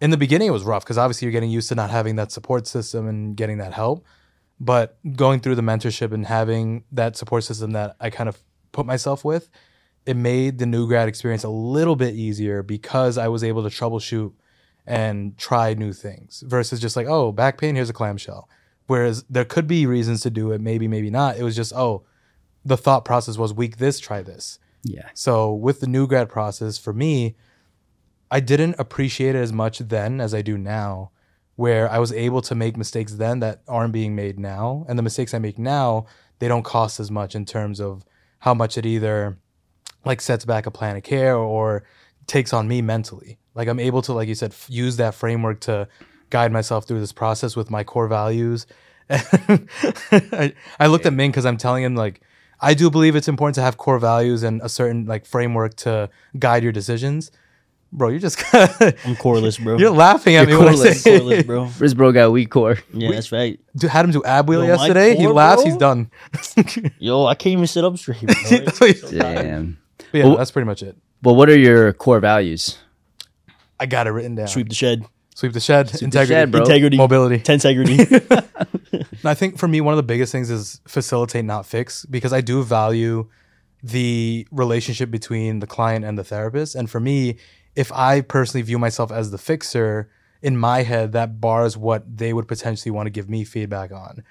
[0.00, 2.32] in the beginning it was rough because obviously you're getting used to not having that
[2.32, 4.04] support system and getting that help
[4.64, 8.38] but going through the mentorship and having that support system that i kind of
[8.70, 9.50] put myself with
[10.06, 13.68] it made the new grad experience a little bit easier because i was able to
[13.68, 14.32] troubleshoot
[14.86, 18.48] and try new things versus just like oh back pain here's a clamshell.
[18.86, 21.36] Whereas there could be reasons to do it maybe maybe not.
[21.36, 22.04] It was just oh
[22.64, 24.58] the thought process was weak this try this.
[24.84, 27.36] Yeah, so with the new grad process, for me,
[28.32, 31.12] I didn't appreciate it as much then as I do now,
[31.56, 34.84] where I was able to make mistakes then that aren't being made now.
[34.88, 36.06] And the mistakes I make now,
[36.38, 38.04] they don't cost as much in terms of
[38.40, 39.38] how much it either
[40.04, 41.84] like sets back a plan of care or
[42.26, 43.38] takes on me mentally.
[43.54, 45.88] Like I'm able to, like you said, f- use that framework to
[46.30, 48.66] guide myself through this process with my core values.
[49.10, 52.22] I, I looked at Ming because I'm telling him like
[52.60, 56.08] I do believe it's important to have core values and a certain like framework to
[56.38, 57.30] guide your decisions.
[57.94, 59.76] Bro, you're just I'm coreless, bro.
[59.78, 61.02] you're laughing at You're me when I coreless.
[61.02, 61.68] say coreless, bro.
[61.78, 62.78] Riz bro got weak core.
[62.92, 63.60] Yeah, that's right.
[63.76, 65.14] Dude, had him do ab wheel Yo, my yesterday.
[65.16, 65.62] He core, laughs.
[65.62, 65.70] bro?
[65.70, 66.10] He's done.
[66.98, 68.20] Yo, I can't even sit up straight.
[68.22, 68.34] Bro.
[68.88, 69.78] It's- Damn.
[69.98, 70.96] But yeah, Well- that's pretty much it.
[71.20, 72.78] But what are your core values?
[73.78, 74.48] I got it written down.
[74.48, 75.04] Sweep the shed.
[75.34, 75.88] Sweep the shed.
[75.88, 76.32] the integrity.
[76.34, 76.60] shed, bro.
[76.62, 76.96] Integrity.
[76.96, 77.38] Mobility.
[77.40, 77.98] Tensegrity.
[78.92, 82.32] And I think for me, one of the biggest things is facilitate, not fix, because
[82.32, 83.28] I do value
[83.82, 86.74] the relationship between the client and the therapist.
[86.74, 87.36] And for me,
[87.74, 90.10] if I personally view myself as the fixer,
[90.42, 94.24] in my head, that bars what they would potentially want to give me feedback on.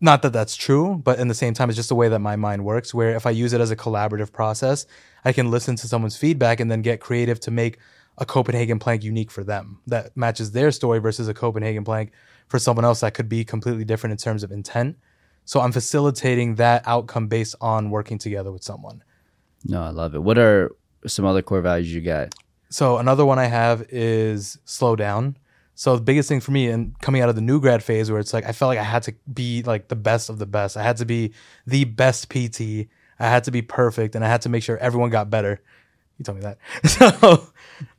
[0.00, 2.36] Not that that's true, but in the same time, it's just the way that my
[2.36, 2.92] mind works.
[2.92, 4.84] Where if I use it as a collaborative process,
[5.24, 7.78] I can listen to someone's feedback and then get creative to make
[8.18, 12.12] a Copenhagen plank unique for them that matches their story versus a Copenhagen plank
[12.48, 14.98] for someone else that could be completely different in terms of intent.
[15.44, 19.02] So I'm facilitating that outcome based on working together with someone.
[19.64, 20.22] No, I love it.
[20.22, 20.70] What are
[21.06, 22.34] some other core values you got?
[22.74, 25.36] So another one I have is slow down.
[25.76, 28.18] So the biggest thing for me and coming out of the new grad phase where
[28.18, 30.76] it's like I felt like I had to be like the best of the best.
[30.76, 31.34] I had to be
[31.68, 32.88] the best PT.
[33.20, 35.62] I had to be perfect and I had to make sure everyone got better.
[36.18, 36.58] You told me that.
[36.84, 37.46] So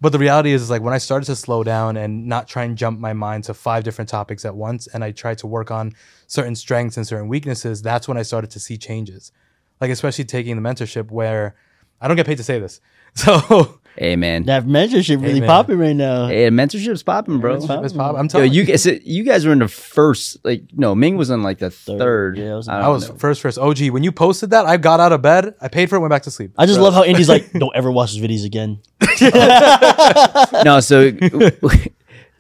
[0.02, 2.66] but the reality is, is like when I started to slow down and not try
[2.66, 5.72] and jump my mind to five different topics at once and I tried to work
[5.72, 5.94] on
[6.28, 9.32] certain strengths and certain weaknesses, that's when I started to see changes.
[9.80, 11.56] Like especially taking the mentorship where
[12.02, 12.82] I don't get paid to say this.
[13.26, 15.48] So Hey man, That mentorship really man.
[15.48, 16.28] popping right now.
[16.28, 17.56] hey, mentorship's popping, bro.
[17.56, 17.86] It's popping.
[17.86, 17.96] it's.
[17.96, 20.36] I'm Yo, telling you guys, you guys were in the first.
[20.44, 22.38] Like, no, Ming was in like the third.
[22.38, 23.92] Yeah, I was- I, I was first first OG.
[23.92, 26.24] When you posted that, I got out of bed, I paid for it, went back
[26.24, 26.52] to sleep.
[26.58, 28.82] I just love how Andy's like, don't ever watch his videos again.
[30.66, 31.12] no, so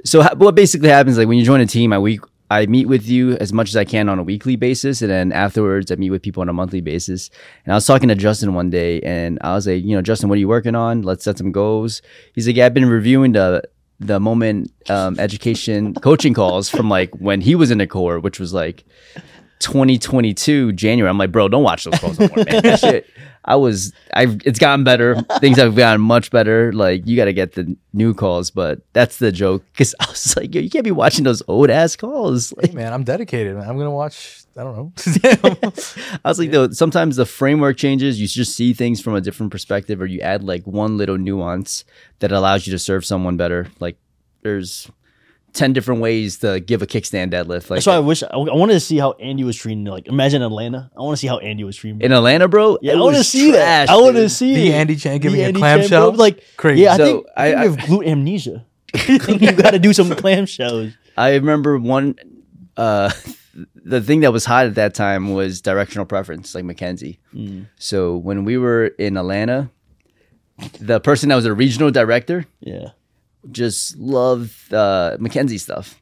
[0.03, 2.19] so what basically happens like when you join a team, I week
[2.51, 5.31] I meet with you as much as I can on a weekly basis, and then
[5.31, 7.29] afterwards I meet with people on a monthly basis.
[7.65, 10.29] And I was talking to Justin one day, and I was like, you know, Justin,
[10.29, 11.01] what are you working on?
[11.01, 12.01] Let's set some goals.
[12.33, 13.63] He's like, yeah, I've been reviewing the
[13.99, 18.39] the moment um, education coaching calls from like when he was in the core, which
[18.39, 18.83] was like
[19.65, 21.09] 2022 January.
[21.09, 22.61] I'm like, bro, don't watch those calls no more, man.
[22.61, 23.09] That shit.
[23.43, 25.21] I was, I've, it's gotten better.
[25.39, 26.71] Things have gotten much better.
[26.71, 29.63] Like, you got to get the new calls, but that's the joke.
[29.75, 32.53] Cause I was like, yo, you can't be watching those old ass calls.
[32.57, 33.55] Like, Man, I'm dedicated.
[33.55, 33.67] Man.
[33.67, 34.43] I'm gonna watch.
[34.55, 34.93] I don't know.
[36.23, 38.21] I was like, though, sometimes the framework changes.
[38.21, 41.85] You just see things from a different perspective, or you add like one little nuance
[42.19, 43.67] that allows you to serve someone better.
[43.79, 43.97] Like,
[44.43, 44.89] there's
[45.55, 47.69] 10 different ways to give a kickstand deadlift.
[47.69, 49.85] Like, That's why I wish I, I wanted to see how Andy was treating.
[49.85, 50.91] Like, imagine Atlanta.
[50.95, 52.01] I want to see how Andy was treating.
[52.01, 53.87] in Atlanta, bro, yeah, I want to was see that.
[53.87, 54.73] trash, I want to see the.
[54.73, 56.09] Andy Chen giving The a clamshell.
[56.11, 56.81] Chen, bro, like Crazy.
[56.83, 58.65] Yeah, I So, think, I, I- you have glute amnesia.
[59.07, 60.93] You got to do some clamshells.
[61.17, 62.15] I remember one
[62.77, 63.11] uh
[63.85, 67.17] the thing that was hot at that time was directional preference, like McKenzie.
[67.77, 69.69] So when we were in Atlanta,
[70.79, 72.89] the person that was a regional director Yeah.
[73.51, 75.99] Just love uh McKenzie stuff.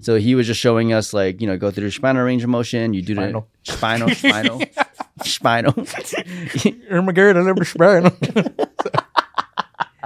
[0.00, 2.48] So he was just showing us like, you know, go through the spinal range of
[2.50, 3.48] motion, you do Spinal.
[3.64, 4.62] the spinal, spinal,
[5.22, 5.72] spinal.
[7.12, 8.10] Garrett, I never sprang.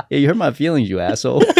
[0.08, 1.40] Yeah, you hurt my feelings, you asshole.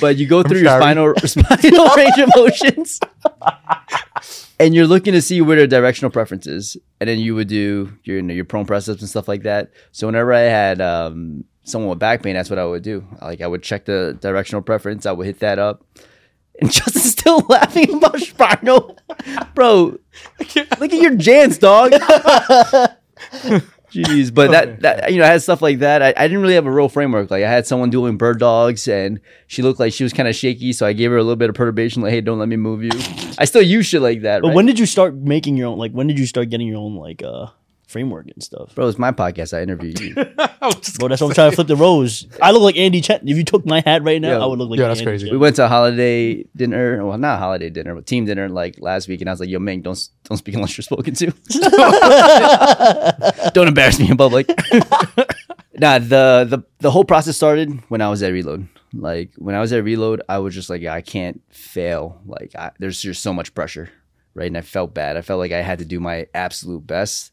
[0.00, 0.82] but you go through your sorry.
[0.82, 3.00] spinal spinal range of motions,
[4.58, 8.16] and you're looking to see where their directional preferences, and then you would do your
[8.16, 9.70] you know, your prone press ups and stuff like that.
[9.92, 13.06] So whenever I had um, someone with back pain, that's what I would do.
[13.20, 15.84] Like I would check the directional preference, I would hit that up.
[16.60, 18.98] And Justin's still laughing about spinal,
[19.54, 19.96] bro.
[20.40, 20.56] Look
[20.92, 21.92] at your Jants, dog.
[23.92, 26.02] Jeez, but that, that you know, I had stuff like that.
[26.02, 27.30] I, I didn't really have a real framework.
[27.30, 30.34] Like I had someone doing bird dogs, and she looked like she was kind of
[30.34, 32.56] shaky, so I gave her a little bit of perturbation, like, "Hey, don't let me
[32.56, 32.90] move you."
[33.38, 34.42] I still use shit like that.
[34.42, 34.54] But right?
[34.54, 35.78] when did you start making your own?
[35.78, 37.46] Like, when did you start getting your own like uh
[37.88, 38.74] framework and stuff?
[38.74, 39.56] bro, it's my podcast.
[39.56, 40.14] I interviewed you.
[40.14, 42.26] Bro, that's what I'm trying to flip the roles.
[42.42, 43.26] I look like Andy Chen.
[43.26, 44.42] If you took my hat right now, Yo.
[44.42, 45.26] I would look like Yeah, that's Andy crazy.
[45.26, 45.34] Chen.
[45.34, 47.04] we went to a holiday dinner.
[47.06, 49.48] Well, not a holiday dinner, but team dinner like last week, and I was like,
[49.48, 51.26] "Yo, Ming, don't don't speak unless you're spoken to.
[53.54, 54.48] don't embarrass me in public."
[55.74, 58.68] nah, the the the whole process started when I was at Reload.
[58.92, 62.20] Like when I was at Reload, I was just like, I can't fail.
[62.26, 63.90] Like I, there's just so much pressure,
[64.34, 64.46] right?
[64.46, 65.16] And I felt bad.
[65.16, 67.32] I felt like I had to do my absolute best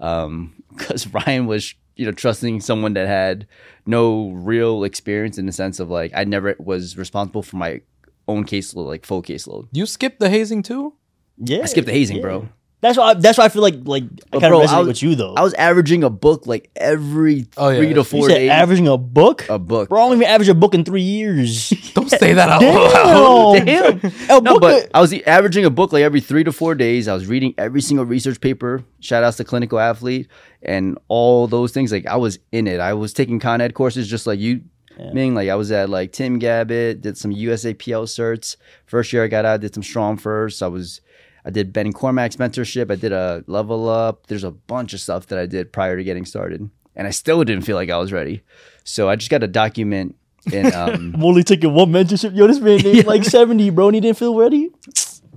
[0.00, 3.46] Um, because Ryan was, you know, trusting someone that had
[3.86, 7.80] no real experience in the sense of like I never was responsible for my
[8.28, 9.68] own caseload, like full caseload.
[9.72, 10.94] you skipped the hazing too?
[11.38, 12.22] yeah, I skipped the hazing, yeah.
[12.22, 12.48] bro.
[12.82, 13.10] That's why.
[13.10, 14.86] I, that's why I feel like like I But kind of bro, I resonate was-
[14.88, 15.34] with you though.
[15.34, 18.34] I was averaging a book like every Oh, yeah, three to that's- you four said
[18.38, 18.50] days.
[18.50, 19.48] averaging a book.
[19.48, 19.88] a book.
[19.88, 21.70] Bro, I don't even average a book in three years.
[21.94, 23.64] Don't say that out loud.
[23.64, 24.12] Damn, Damn.
[24.30, 27.08] A No, book but I was averaging a book like every three to four days.
[27.08, 28.84] I was reading every single research paper.
[29.00, 30.28] Shout outs to Clinical Athlete
[30.62, 31.90] and all those things.
[31.90, 32.78] Like I was in it.
[32.80, 34.60] I was taking Con Ed courses just like you.
[34.98, 38.56] Meaning like I was at like Tim Gabbett, did some USAPL certs.
[38.86, 40.62] First year I got out, did some StrongFirst.
[40.62, 41.02] I was
[41.46, 42.90] I did Ben Cormack's mentorship.
[42.90, 44.26] I did a level up.
[44.26, 46.68] There's a bunch of stuff that I did prior to getting started.
[46.96, 48.42] And I still didn't feel like I was ready.
[48.82, 50.16] So I just got to document
[50.52, 52.34] and um I'm only taking one mentorship.
[52.36, 54.70] Yo, this man named like 70, bro, and he didn't feel ready.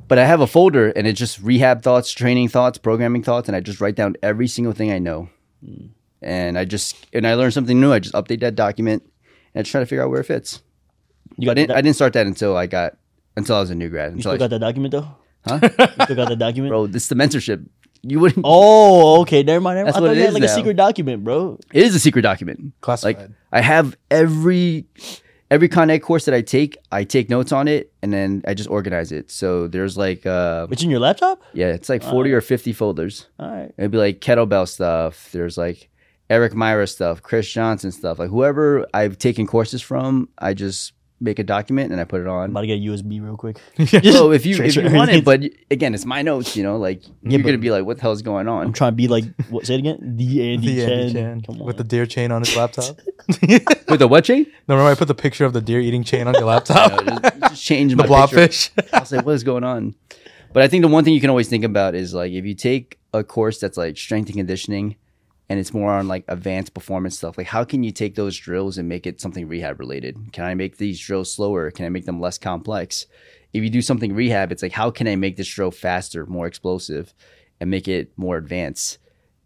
[0.08, 3.56] but I have a folder and it's just rehab thoughts, training thoughts, programming thoughts, and
[3.56, 5.30] I just write down every single thing I know.
[6.22, 7.94] And I just and I learn something new.
[7.94, 9.04] I just update that document
[9.54, 10.62] and I try to figure out where it fits.
[11.38, 12.98] You But I got, didn't, that, I didn't start that until I got
[13.38, 14.16] until I was a new grad.
[14.16, 15.08] you still I, got that document though?
[15.50, 15.60] Huh?
[15.98, 16.70] You still got that document?
[16.72, 17.66] bro, this is the mentorship.
[18.02, 18.46] You wouldn't.
[18.48, 19.44] Oh, okay.
[19.44, 19.76] Never mind.
[19.78, 19.88] Never mind.
[19.88, 21.60] That's I what thought it you had is like a secret document, bro.
[21.74, 22.74] It is a secret document.
[22.82, 23.18] Classified.
[23.18, 24.86] Like I have every
[25.52, 28.54] every Con Ed course that I take, I take notes on it and then I
[28.54, 29.32] just organize it.
[29.32, 31.42] So there's like uh It's in your laptop?
[31.54, 33.28] yeah, it's like 40 or 50 folders.
[33.40, 33.72] All right.
[33.78, 35.30] It'd be like kettlebell stuff.
[35.32, 35.90] There's like
[36.30, 41.38] Erik Meira stuff, Chris Johnson stuff, like whoever I've taken courses from, I just make
[41.40, 42.36] a document and I put it on.
[42.36, 42.50] I'm on.
[42.52, 43.60] about to get a USB real quick.
[44.14, 46.78] So if you if transfer you want it, but again, it's my notes, you know,
[46.78, 48.68] like you're but- gonna be like, what the hell's going on?
[48.68, 49.66] I'm trying to be like what?
[49.66, 50.16] Say it again.
[50.18, 51.00] The Andy, The Chen.
[51.00, 51.68] Andy Chen Come on.
[51.68, 52.98] with the deer chain on his laptop.
[53.90, 54.46] With the what chain?
[54.68, 57.06] No, remember I put the picture of the deer eating chain on your laptop?
[57.06, 58.36] know, just, just change the my picture.
[58.38, 58.70] blobfish.
[58.94, 59.96] I was like, what is going on?
[60.54, 62.56] But I think the one thing you can always think about is like if you
[62.56, 64.96] take a course that's like strength and conditioning
[65.50, 68.78] and it's more on like advanced performance stuff, like how can you take those drills
[68.78, 70.32] and make it something rehab related?
[70.32, 71.72] Can I make these drills slower?
[71.72, 73.08] Can I make them less complex?
[73.52, 76.46] If you do something rehab, it's like how can I make this drill faster, more
[76.46, 77.14] explosive,
[77.60, 79.00] and make it more advanced?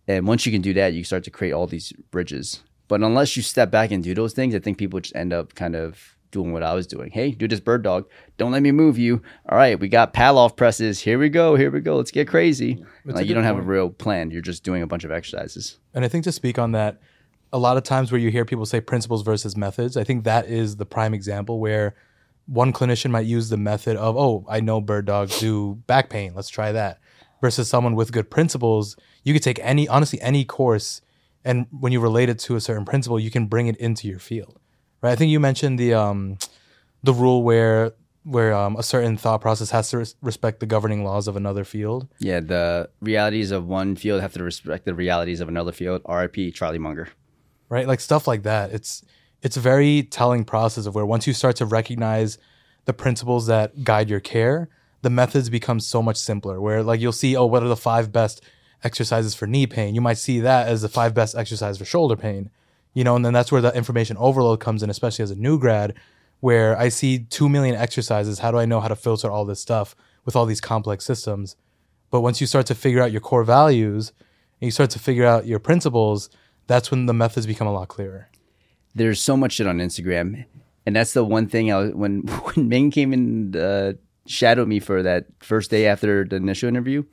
[0.07, 2.61] And once you can do that, you start to create all these bridges.
[2.89, 5.55] But unless you step back and do those things, I think people just end up
[5.55, 7.11] kind of doing what I was doing.
[7.11, 8.09] Hey, do this bird dog.
[8.37, 9.21] Don't let me move you.
[9.47, 10.99] All right, we got Pallof presses.
[10.99, 11.55] Here we go.
[11.55, 11.95] Here we go.
[11.95, 12.83] Let's get crazy.
[13.05, 14.31] Like you don't have a real plan.
[14.31, 15.79] You're just doing a bunch of exercises.
[15.93, 16.99] And I think to speak on that,
[17.53, 20.47] a lot of times where you hear people say principles versus methods, I think that
[20.47, 21.95] is the prime example where
[22.47, 26.33] one clinician might use the method of, oh, I know bird dogs do back pain.
[26.35, 26.99] Let's try that.
[27.41, 31.01] Versus someone with good principles, you could take any, honestly, any course,
[31.45, 34.19] and when you relate it to a certain principle, you can bring it into your
[34.19, 34.59] field,
[35.03, 35.11] right?
[35.11, 36.39] I think you mentioned the um,
[37.03, 37.91] the rule where
[38.23, 41.63] where um, a certain thought process has to res- respect the governing laws of another
[41.65, 42.07] field.
[42.19, 46.01] Yeah, the realities of one field have to respect the realities of another field.
[46.09, 47.09] RIP Charlie Munger.
[47.69, 49.03] right like stuff like that it's
[49.41, 52.37] it's a very telling process of where once you start to recognize
[52.85, 54.69] the principles that guide your care
[55.01, 58.11] the methods become so much simpler where like you'll see oh what are the five
[58.11, 58.41] best
[58.83, 62.15] exercises for knee pain you might see that as the five best exercise for shoulder
[62.15, 62.49] pain
[62.93, 65.59] you know and then that's where the information overload comes in especially as a new
[65.59, 65.93] grad
[66.39, 69.59] where i see 2 million exercises how do i know how to filter all this
[69.59, 71.55] stuff with all these complex systems
[72.11, 74.13] but once you start to figure out your core values
[74.61, 76.29] and you start to figure out your principles
[76.67, 78.29] that's when the methods become a lot clearer
[78.95, 80.45] there's so much shit on Instagram,
[80.85, 81.71] and that's the one thing.
[81.71, 83.93] I when when Ming came and uh,
[84.25, 87.03] shadowed me for that first day after the initial interview,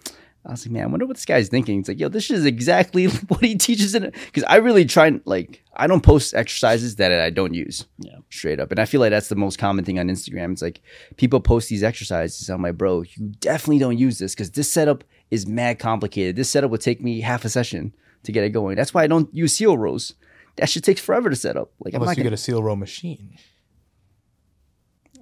[0.45, 1.81] I was like, man, I wonder what this guy's thinking.
[1.81, 4.15] It's like, yo, this is exactly what he teaches in it.
[4.27, 7.85] Because I really try and like, I don't post exercises that I don't use.
[7.99, 8.17] Yeah.
[8.31, 8.71] straight up.
[8.71, 10.53] And I feel like that's the most common thing on Instagram.
[10.53, 10.81] It's like
[11.17, 12.49] people post these exercises.
[12.49, 16.37] I'm like, bro, you definitely don't use this because this setup is mad complicated.
[16.37, 18.77] This setup would take me half a session to get it going.
[18.77, 20.15] That's why I don't use seal rows.
[20.57, 21.71] That shit takes forever to set up.
[21.85, 23.37] Like I'm unless not you gonna, get a seal row machine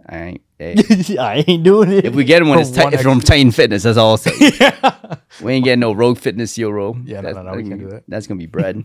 [0.08, 0.74] I ain't, hey,
[1.18, 2.04] I ain't doing it.
[2.04, 3.82] if we get one, it's, ti- it's from Titan Fitness.
[3.84, 4.32] That's all I'll say.
[5.42, 6.96] We ain't getting no Rogue Fitness row.
[7.04, 8.04] Yeah, no, That's- no, no, we can't gonna- do that.
[8.08, 8.84] That's gonna be bread.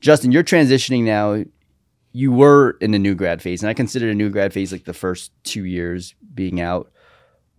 [0.00, 1.42] Justin, you're transitioning now.
[2.12, 4.84] You were in the new grad phase, and I consider the new grad phase like
[4.84, 6.90] the first two years being out.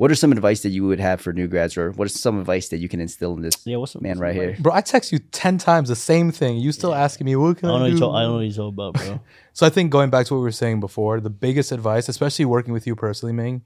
[0.01, 2.39] What are some advice that you would have for new grads, or what is some
[2.39, 4.57] advice that you can instill in this yeah, what's up, man what's right here?
[4.59, 7.69] bro i text you 10 times the same thing you still asking me what can
[7.69, 7.83] I i, don't know.
[7.83, 9.19] What do you talk, I don't know what you talk about, bro.
[9.53, 12.45] so i think going back to what we were saying before the biggest advice especially
[12.45, 13.63] working with you personally ming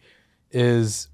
[0.51, 1.07] is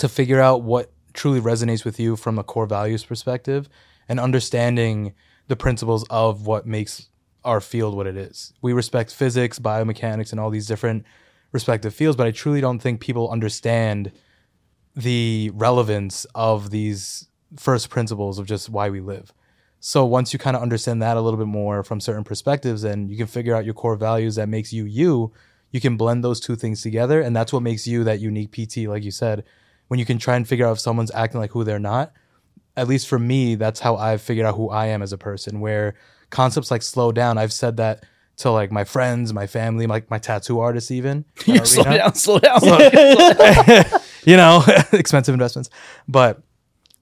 [0.00, 3.68] to figure out what truly resonates with you from a core values perspective
[4.08, 5.14] and understanding
[5.48, 7.08] the principles of what makes
[7.44, 8.52] our field what it is.
[8.62, 11.04] We respect physics, biomechanics, and all these different
[11.50, 14.12] respective fields, but I truly don't think people understand
[14.94, 19.32] the relevance of these first principles of just why we live.
[19.80, 23.10] So once you kind of understand that a little bit more from certain perspectives and
[23.10, 25.32] you can figure out your core values that makes you you,
[25.70, 28.88] you can blend those two things together and that's what makes you that unique PT
[28.88, 29.44] like you said.
[29.88, 32.12] When you can try and figure out if someone's acting like who they're not,
[32.76, 35.60] at least for me, that's how I've figured out who I am as a person.
[35.60, 35.94] Where
[36.30, 38.04] concepts like slow down, I've said that
[38.38, 41.24] to like my friends, my family, like my tattoo artists, even.
[41.46, 42.60] in our slow down, slow down.
[44.24, 44.62] you know,
[44.92, 45.70] expensive investments.
[46.08, 46.42] But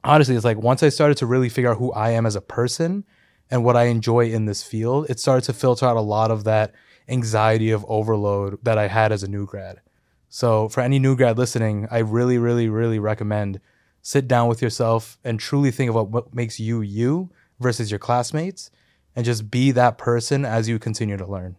[0.04, 2.40] honestly, it's like once I started to really figure out who I am as a
[2.40, 3.04] person
[3.50, 6.44] and what I enjoy in this field, it started to filter out a lot of
[6.44, 6.72] that
[7.08, 9.80] anxiety of overload that I had as a new grad.
[10.28, 13.60] So for any new grad listening, I really, really, really recommend
[14.02, 18.70] sit down with yourself and truly think about what makes you you versus your classmates
[19.14, 21.56] and just be that person as you continue to learn.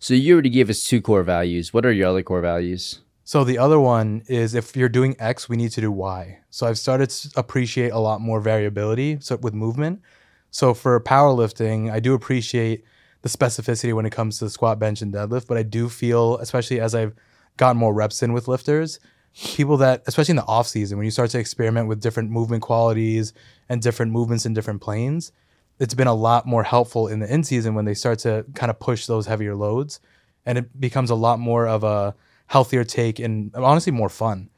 [0.00, 1.72] so you already gave us two core values.
[1.72, 3.00] What are your other core values?
[3.26, 6.40] So the other one is if you're doing X, we need to do Y.
[6.50, 10.02] So I've started to appreciate a lot more variability so with movement.
[10.50, 12.84] So for powerlifting, I do appreciate
[13.22, 15.46] the specificity when it comes to squat, bench, and deadlift.
[15.46, 17.14] But I do feel, especially as I've
[17.56, 19.00] gotten more reps in with lifters,
[19.34, 22.62] people that, especially in the off season, when you start to experiment with different movement
[22.62, 23.32] qualities
[23.70, 25.32] and different movements in different planes,
[25.80, 28.70] it's been a lot more helpful in the in season when they start to kind
[28.70, 29.98] of push those heavier loads,
[30.46, 32.14] and it becomes a lot more of a
[32.46, 34.50] healthier take and honestly more fun.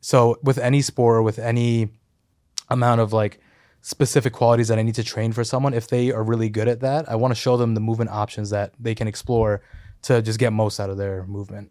[0.00, 1.88] So with any sport or with any
[2.68, 3.40] amount of like
[3.80, 6.80] specific qualities that I need to train for someone, if they are really good at
[6.80, 9.62] that, I want to show them the movement options that they can explore
[10.02, 11.70] to just get most out of their movement.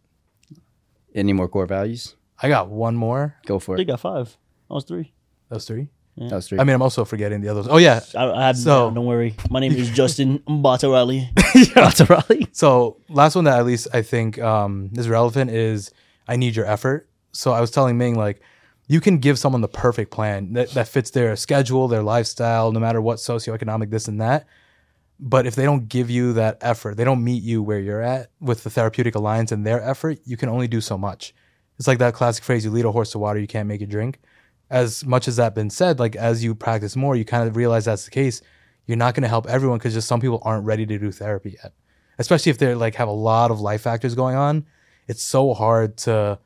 [1.14, 2.16] Any more core values?
[2.42, 3.36] I got one more.
[3.46, 3.82] Go for it.
[3.82, 3.86] it.
[3.86, 4.38] got five.
[4.70, 5.14] I was three.
[5.50, 5.90] Those three.
[6.18, 6.60] That was three.
[6.60, 7.68] I mean, I'm also forgetting the others.
[7.70, 8.02] Oh yeah.
[8.16, 9.36] I, I have So- don't worry.
[9.50, 12.10] My name is Justin Mbatarali.
[12.10, 12.48] Raleigh.
[12.52, 15.92] So last one that at least I think um, is relevant is
[16.28, 17.10] I need your effort.
[17.32, 18.42] So I was telling Ming like
[18.88, 22.80] you can give someone the perfect plan that, that fits their schedule, their lifestyle, no
[22.80, 24.46] matter what socioeconomic this and that.
[25.20, 28.30] But if they don't give you that effort, they don't meet you where you're at
[28.42, 31.34] with the therapeutic alliance and their effort, you can only do so much.
[31.80, 33.90] It's like that classic phrase, you lead a horse to water, you can't make it
[33.90, 34.20] drink.
[34.74, 37.86] As much as that been said, like as you practice more, you kind of realize
[37.86, 38.42] that's the case.
[38.88, 41.58] You're not going to help everyone because just some people aren't ready to do therapy
[41.64, 41.74] yet
[42.20, 44.66] especially if they're like have a lot of life factors going on
[45.08, 46.38] it's so hard to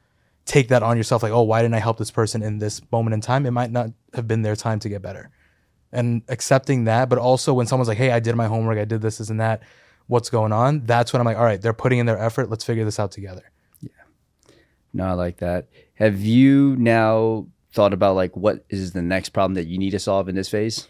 [0.46, 3.14] take that on yourself like oh why didn't i help this person in this moment
[3.14, 5.30] in time it might not have been their time to get better
[5.92, 9.02] and accepting that but also when someone's like hey i did my homework i did
[9.02, 9.62] this this and that
[10.08, 12.64] what's going on that's when i'm like all right they're putting in their effort let's
[12.64, 13.52] figure this out together
[13.82, 13.90] Yeah.
[14.94, 15.68] No, I like that.
[15.96, 20.00] Have you now thought about like what is the next problem that you need to
[20.00, 20.88] solve in this phase?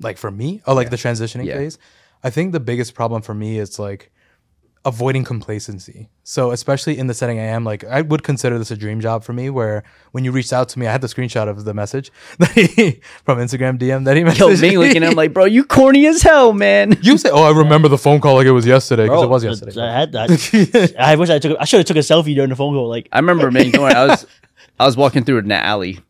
[0.00, 1.56] like for me oh like the transitioning Yeah.
[1.56, 1.78] phase
[2.22, 4.12] i think the biggest problem for me is like
[4.84, 8.76] avoiding complacency so especially in the setting i am like i would consider this a
[8.76, 9.82] dream job for me where
[10.12, 13.00] when you reached out to me i had the screenshot of the message that he,
[13.24, 16.06] from instagram dm that he Yo, messaged me looking at him like, bro, you corny
[16.06, 16.96] as hell, man.
[17.00, 19.42] you say oh i remember the phone call like it was yesterday because it was
[19.44, 20.94] yesterday I had that.
[20.98, 21.56] I wish I took.
[21.58, 22.86] I should have took a selfie during the phone call.
[22.88, 23.70] Like I remember, man.
[23.70, 24.26] Don't I was,
[24.78, 26.00] I was walking through an alley,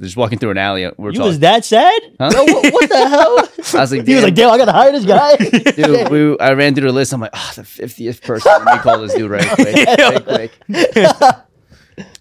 [0.00, 0.90] just walking through an alley.
[0.96, 1.26] We're you talking.
[1.28, 2.00] was that sad?
[2.18, 2.30] Huh?
[2.32, 3.38] Yo, what, what the hell?
[3.78, 5.36] I was like, He was like, damn, damn, I gotta hire this guy.
[5.72, 6.08] dude.
[6.10, 7.12] We, I ran through the list.
[7.12, 8.50] I'm like, oh, the fiftieth person.
[8.64, 11.36] Let me call this dude right quick, quick, quick.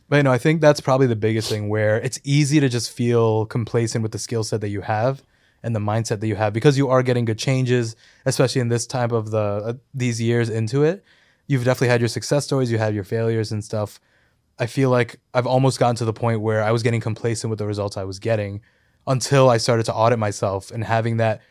[0.09, 3.45] But no, I think that's probably the biggest thing where it's easy to just feel
[3.45, 5.21] complacent with the skill set that you have
[5.63, 7.95] and the mindset that you have because you are getting good changes,
[8.25, 11.03] especially in this type of the uh, these years into it.
[11.47, 13.99] You've definitely had your success stories, you have your failures and stuff.
[14.59, 17.59] I feel like I've almost gotten to the point where I was getting complacent with
[17.59, 18.61] the results I was getting
[19.05, 21.41] until I started to audit myself and having that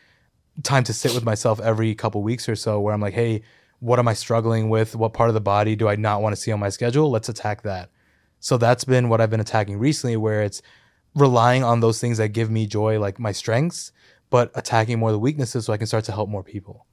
[0.63, 3.43] time to sit with myself every couple weeks or so where I'm like, hey,
[3.79, 4.97] what am I struggling with?
[4.97, 7.11] What part of the body do I not want to see on my schedule?
[7.11, 7.91] Let's attack that.
[8.41, 10.63] So that's been what I've been attacking recently, where it's
[11.15, 13.93] relying on those things that give me joy, like my strengths,
[14.31, 16.87] but attacking more the weaknesses so I can start to help more people.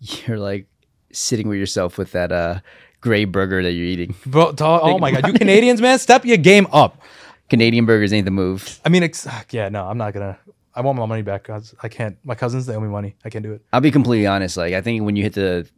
[0.00, 0.66] You're like
[1.12, 2.60] sitting with yourself with that uh,
[3.04, 4.14] gray burger that you're eating.
[4.24, 7.02] Bro, dog, oh my God, you Canadians, man, step your game up.
[7.50, 8.80] Canadian burgers ain't the move.
[8.84, 10.38] I mean, it's, ah, yeah, no, I'm not gonna.
[10.74, 11.44] I want my money back.
[11.44, 12.16] 'cause I can't.
[12.24, 13.14] My cousins, they owe me money.
[13.24, 13.60] I can't do it.
[13.72, 14.56] I'll be completely honest.
[14.56, 15.68] Like I think when you hit the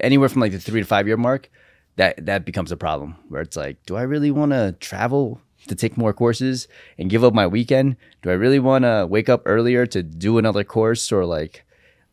[0.00, 1.48] anywhere from like the three to five year mark,
[1.96, 3.16] that that becomes a problem.
[3.28, 6.68] Where it's like, do I really want to travel to take more courses
[6.98, 7.96] and give up my weekend?
[8.22, 11.63] Do I really want to wake up earlier to do another course or like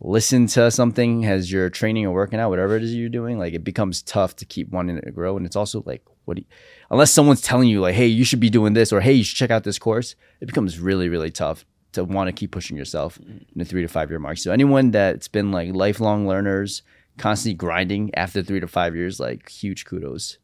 [0.02, 3.38] listen to something as you're training or working out, whatever it is you're doing?
[3.38, 6.42] Like it becomes tough to keep wanting to grow, and it's also like, what do
[6.42, 6.48] you,
[6.90, 9.38] unless someone's telling you like, hey, you should be doing this or hey, you should
[9.38, 13.18] check out this course, it becomes really really tough to want to keep pushing yourself
[13.20, 14.38] in the three to five year mark.
[14.38, 16.84] So anyone that's been like lifelong learners,
[17.18, 20.38] constantly grinding after three to five years, like huge kudos.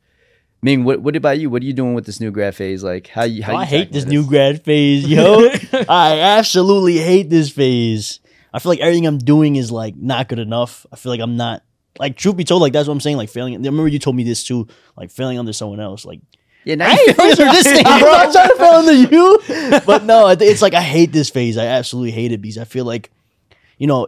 [0.61, 1.49] Ming, what what about you?
[1.49, 2.83] What are you doing with this new grad phase?
[2.83, 5.49] Like how you how oh, you I hate tackling this new grad phase, yo.
[5.89, 8.19] I absolutely hate this phase.
[8.57, 10.87] I feel like everything I'm doing is like not good enough.
[10.91, 11.61] I feel like I'm not
[11.99, 13.15] like truth be told, like that's what I'm saying.
[13.15, 13.53] Like failing.
[13.53, 14.67] I remember you told me this too.
[14.95, 16.05] Like failing under someone else.
[16.05, 16.21] Like
[16.63, 20.05] Yeah, now you feel for this thing, I'm not trying to fail under you, but
[20.05, 21.55] no, it's like I hate this phase.
[21.55, 23.11] I absolutely hate it because I feel like,
[23.77, 24.07] you know,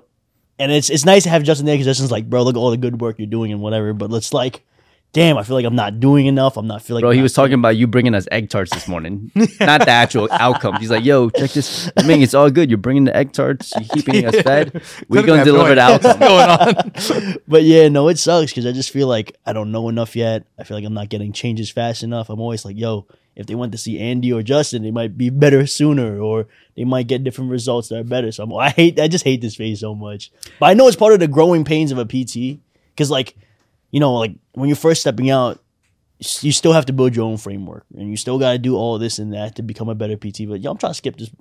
[0.58, 2.72] and it's it's nice to have Justin there because Justin's like, bro, look at all
[2.72, 3.94] the good work you're doing and whatever.
[3.94, 4.66] But let's like,
[5.14, 6.58] damn, I feel like I'm not doing enough.
[6.58, 7.02] I'm not feeling.
[7.02, 10.28] Bro, he was talking about you bringing us egg tarts this morning, not the actual
[10.32, 10.76] outcome.
[10.76, 11.92] He's like, "Yo, check this.
[11.98, 12.70] I mean, it's all good.
[12.70, 13.74] You're bringing the egg tarts.
[13.76, 14.82] You're keeping us fed.
[15.08, 17.36] We're gonna deliver the outcome." what's going on.
[17.48, 20.46] But yeah, no, it sucks because I just feel like I don't know enough yet.
[20.58, 22.30] I feel like I'm not getting changes fast enough.
[22.30, 25.30] I'm always like, yo, if they went to see Andy or Justin, they might be
[25.30, 28.32] better sooner, or they might get different results that are better.
[28.32, 30.32] So I'm, I hate, I just hate this phase so much.
[30.60, 32.60] But I know it's part of the growing pains of a PT
[32.92, 33.36] because, like,
[33.92, 35.60] you know, like when you're first stepping out,
[36.42, 39.00] you still have to build your own framework, and you still got to do all
[39.00, 40.48] this and that to become a better PT.
[40.48, 41.32] But yo, I'm trying to skip this.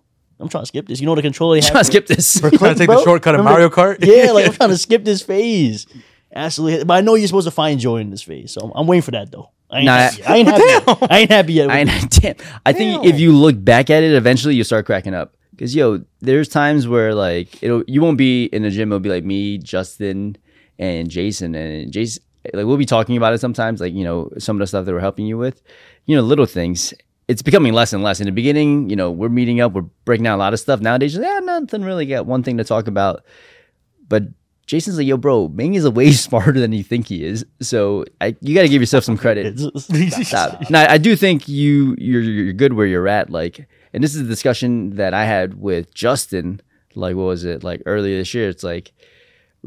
[0.41, 1.01] I'm trying to skip this.
[1.01, 1.67] You know the controller have.
[1.67, 2.41] Trying to skip this.
[2.41, 3.99] We're Trying to take the shortcut of Mario Kart.
[4.01, 5.87] yeah, like I'm trying to skip this phase.
[6.33, 8.87] Absolutely, but I know you're supposed to find joy in this phase, so I'm, I'm
[8.87, 9.51] waiting for that though.
[9.71, 10.31] I ain't, Nah, happy, yet.
[10.31, 10.65] I ain't happy.
[10.65, 11.11] Yet.
[11.11, 11.71] I ain't happy yet.
[11.71, 12.35] I, damn.
[12.65, 15.35] I think if you look back at it, eventually you start cracking up.
[15.59, 18.93] Cause yo, there's times where like it'll you won't be in the gym.
[18.93, 20.37] It'll be like me, Justin,
[20.79, 22.23] and Jason, and Jason.
[22.45, 23.81] Like we'll be talking about it sometimes.
[23.81, 25.63] Like you know some of the stuff that we're helping you with,
[26.07, 26.95] you know, little things.
[27.29, 28.21] it's becoming less and less.
[28.21, 30.81] In the beginning, you know, we're meeting up, we're breaking down a lot of stuff.
[30.81, 32.07] Nowadays, yeah, nothing really.
[32.07, 33.23] Got one thing to talk about,
[34.09, 34.25] but
[34.69, 37.45] Jason's like, yo, bro, Ming is a way smarter than you think he is.
[37.61, 39.59] So I, you got to give yourself some credit.
[39.79, 40.71] Stop.
[40.71, 43.31] Now, I do think you you're you're good where you're at.
[43.31, 46.61] Like, and this is a discussion that I had with Justin.
[46.95, 48.49] Like, what was it like earlier this year?
[48.49, 48.93] It's like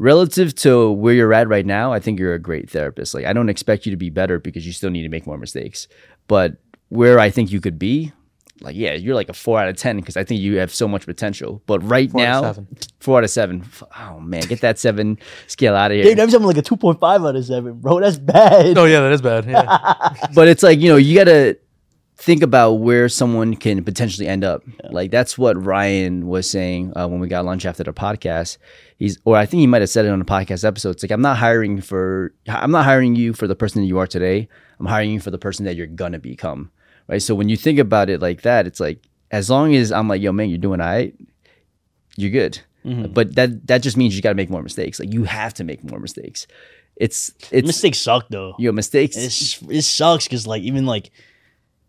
[0.02, 1.92] relative to where you're at right now.
[1.92, 3.14] I think you're a great therapist.
[3.14, 5.38] Like, I don't expect you to be better because you still need to make more
[5.38, 5.86] mistakes.
[6.26, 6.56] But
[6.88, 8.12] where I think you could be,
[8.60, 10.86] like, yeah, you're like a four out of ten because I think you have so
[10.88, 11.62] much potential.
[11.66, 12.66] But right Four now, seven.
[13.00, 13.64] four out of seven.
[13.98, 16.04] Oh man, get that seven scale out of here.
[16.04, 18.00] Dude, I'm like a 2.5 out of 7, bro.
[18.00, 18.76] That's bad.
[18.78, 19.46] Oh yeah, that is bad.
[19.46, 20.26] Yeah.
[20.34, 21.58] but it's like you know you gotta
[22.22, 24.62] think about where someone can potentially end up.
[24.90, 28.58] Like that's what ryan was saying uh, when we got lunch after the podcast.
[28.96, 30.90] He's or i think he might have said it on the podcast episode.
[30.90, 33.98] It's like i'm not hiring for i'm not hiring you for the person that you
[33.98, 34.48] are today.
[34.78, 36.70] I'm hiring you for the person that you're gonna become.
[37.08, 37.20] Right?
[37.20, 40.22] So when you think about it like that it's like as long as i'm like
[40.22, 41.14] yo man you're doing all right
[42.16, 42.60] you're good.
[42.84, 45.00] But that that just means you gotta make more mistakes.
[45.00, 46.46] Like you have to make more mistakes.
[46.96, 48.54] It's it's Mistakes suck, though.
[48.58, 51.10] your mistakes It's, it sucks because, like, even like,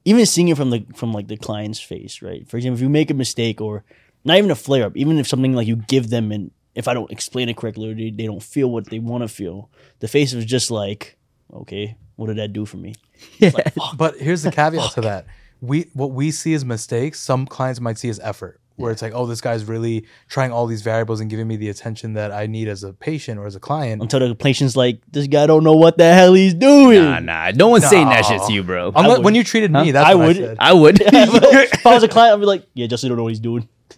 [0.05, 2.47] even seeing it from the from like the client's face, right?
[2.47, 3.83] For example, if you make a mistake or
[4.25, 6.93] not even a flare up, even if something like you give them and if I
[6.93, 10.07] don't explain it correctly or they, they don't feel what they want to feel, the
[10.07, 11.17] face was just like,
[11.53, 12.95] okay, what did that do for me?
[13.39, 13.73] It's like.
[13.97, 15.25] But here's the caveat to that:
[15.61, 18.59] we what we see as mistakes, some clients might see as effort.
[18.75, 21.69] Where it's like, oh, this guy's really trying all these variables and giving me the
[21.69, 24.01] attention that I need as a patient or as a client.
[24.01, 27.03] Until the patient's like, this guy don't know what the hell he's doing.
[27.03, 27.51] Nah, nah.
[27.51, 28.91] No one's saying that shit to you, bro.
[28.95, 30.37] Unless, would- when you treated me, that's I what would.
[30.37, 30.57] I said.
[30.59, 31.01] I would.
[31.05, 33.69] if I was a client, I'd be like, yeah, Justin don't know what he's doing.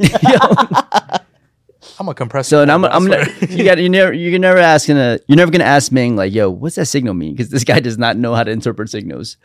[2.00, 2.50] I'm a compressor.
[2.50, 3.26] so and I'm, I I'm swear.
[3.26, 6.34] not, you got you never you're never asking a you're never gonna ask Ming like
[6.34, 9.38] yo what's that signal mean because this guy does not know how to interpret signals.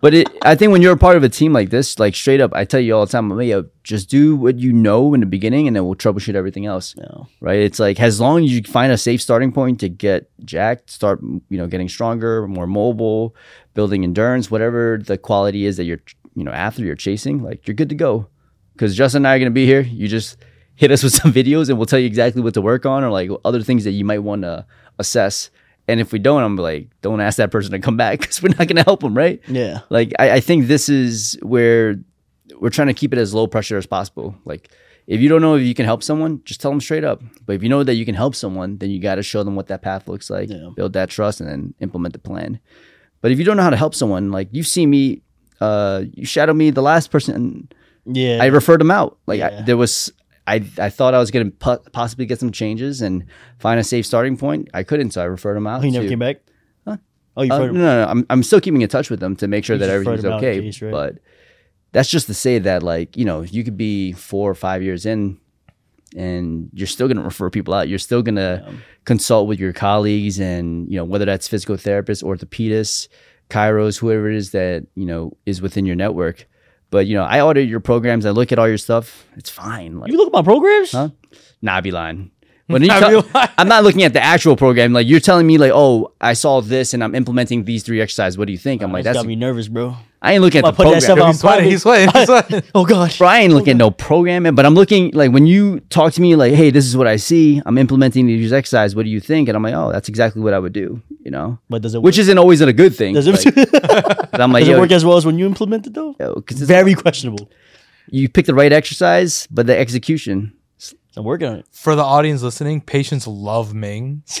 [0.00, 2.40] But it, I think when you're a part of a team like this, like straight
[2.40, 5.12] up, I tell you all the time, I'm like, yo, just do what you know
[5.14, 6.94] in the beginning, and then we'll troubleshoot everything else.
[6.96, 7.26] No.
[7.40, 7.60] Right?
[7.60, 11.20] It's like as long as you find a safe starting point to get jacked, start
[11.22, 13.34] you know getting stronger, more mobile,
[13.74, 16.00] building endurance, whatever the quality is that you're
[16.34, 18.28] you know after you're chasing, like you're good to go.
[18.74, 19.80] Because Justin and I are gonna be here.
[19.80, 20.36] You just
[20.78, 23.10] hit us with some videos, and we'll tell you exactly what to work on, or
[23.10, 24.64] like other things that you might want to
[24.98, 25.50] assess.
[25.90, 28.54] And if we don't, I'm like, don't ask that person to come back because we're
[28.58, 29.40] not gonna help them, right?
[29.48, 29.80] Yeah.
[29.90, 31.96] Like I, I think this is where
[32.60, 34.34] we're trying to keep it as low pressure as possible.
[34.44, 34.70] Like
[35.06, 37.22] if you don't know if you can help someone, just tell them straight up.
[37.46, 39.56] But if you know that you can help someone, then you got to show them
[39.56, 40.68] what that path looks like, Yeah.
[40.76, 42.60] build that trust, and then implement the plan.
[43.22, 45.22] But if you don't know how to help someone, like you've seen me,
[45.62, 46.68] uh, you shadow me.
[46.70, 47.68] The last person
[48.04, 48.38] Yeah.
[48.42, 49.16] I referred them out.
[49.26, 50.12] Like I, there was,
[50.48, 53.24] I I thought I was gonna po- possibly get some changes and
[53.58, 54.68] find a safe starting point.
[54.74, 55.78] I couldn't, so I referred him out.
[55.78, 56.36] oh, he never to- came back?
[56.86, 56.96] Huh?
[57.36, 58.06] Oh, you uh, no, no, no.
[58.08, 60.42] I'm, I'm still keeping in touch with them to make sure that everything's them out
[60.42, 60.60] in okay.
[60.60, 60.90] case, right?
[60.90, 61.18] But
[61.92, 65.06] that's just to say that, like, you know, you could be four or five years
[65.06, 65.38] in
[66.16, 67.88] and you're still going to refer people out.
[67.88, 68.74] You're still going to
[69.04, 73.08] consult with your colleagues and, you know, whether that's physical therapists, orthopedists,
[73.50, 76.46] chiros, whoever it is that, you know, is within your network.
[76.90, 78.24] But, you know, I audit your programs.
[78.24, 79.26] I look at all your stuff.
[79.36, 79.98] It's fine.
[80.00, 80.92] Like, You look at my programs?
[80.92, 81.10] Huh?
[81.60, 82.30] Nah, I be lying.
[82.68, 83.24] When you tell,
[83.58, 84.92] I'm not looking at the actual program.
[84.92, 88.38] Like you're telling me, like, oh, I saw this and I'm implementing these three exercises.
[88.38, 88.82] What do you think?
[88.82, 89.96] I'm like, That's that's got me nervous, bro.
[90.20, 91.32] I ain't looking at I'll the put that program.
[91.32, 92.10] stuff Yo, he's sweating.
[92.10, 92.20] He's oh, sweating.
[92.20, 92.70] He's sweating.
[92.74, 93.18] Oh gosh.
[93.18, 96.12] Bro, I ain't oh, looking at no programming, but I'm looking like when you talk
[96.14, 97.62] to me, like, hey, this is what I see.
[97.64, 98.96] I'm implementing these exercises.
[98.96, 99.48] What do you think?
[99.48, 101.00] And I'm like, oh, that's exactly what I would do.
[101.24, 102.20] You know, But does it which work?
[102.22, 103.14] isn't always a good thing.
[103.14, 105.94] does it, Like, I'm like, does it work as well as when you implement it
[105.94, 106.16] though?
[106.18, 107.48] yo, 'cause it's- Very questionable.
[108.10, 110.52] you pick the right exercise, but the execution.
[111.18, 111.66] I'm working on it.
[111.72, 114.22] For the audience listening, patients love Ming.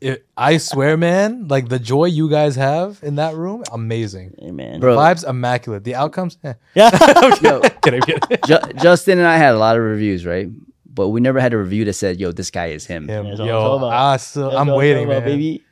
[0.00, 4.34] It, I swear, man, like the joy you guys have in that room, amazing.
[4.36, 4.80] Hey man.
[4.80, 4.96] Bro.
[4.96, 5.84] Vibes immaculate.
[5.84, 6.54] The outcomes, eh.
[6.74, 6.90] Yeah.
[7.40, 8.38] Yo, kidding, kidding.
[8.44, 10.48] Ju- Justin and I had a lot of reviews, right?
[10.92, 13.06] But we never had a review that said, yo, this guy is him.
[13.08, 13.26] Him.
[13.26, 13.92] That's all it's all Yo, about.
[13.92, 15.24] ah, so, That's I'm waiting, talking man.
[15.24, 15.62] baby.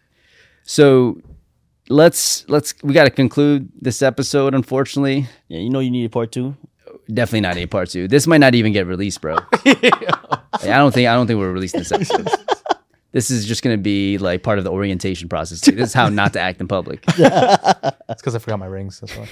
[0.63, 1.21] So
[1.89, 4.55] let's let's we got to conclude this episode.
[4.55, 6.57] Unfortunately, Yeah, you know you need a part two.
[7.15, 8.09] Definitely not a part two.
[8.09, 9.37] This might not even get released, bro.
[9.67, 12.29] I don't think I don't think we're releasing this episode.
[13.13, 15.63] This is just gonna be like part of the orientation process.
[15.63, 17.05] This is how not to act in public.
[17.19, 19.01] It's because I forgot my rings.
[19.01, 19.29] That's why.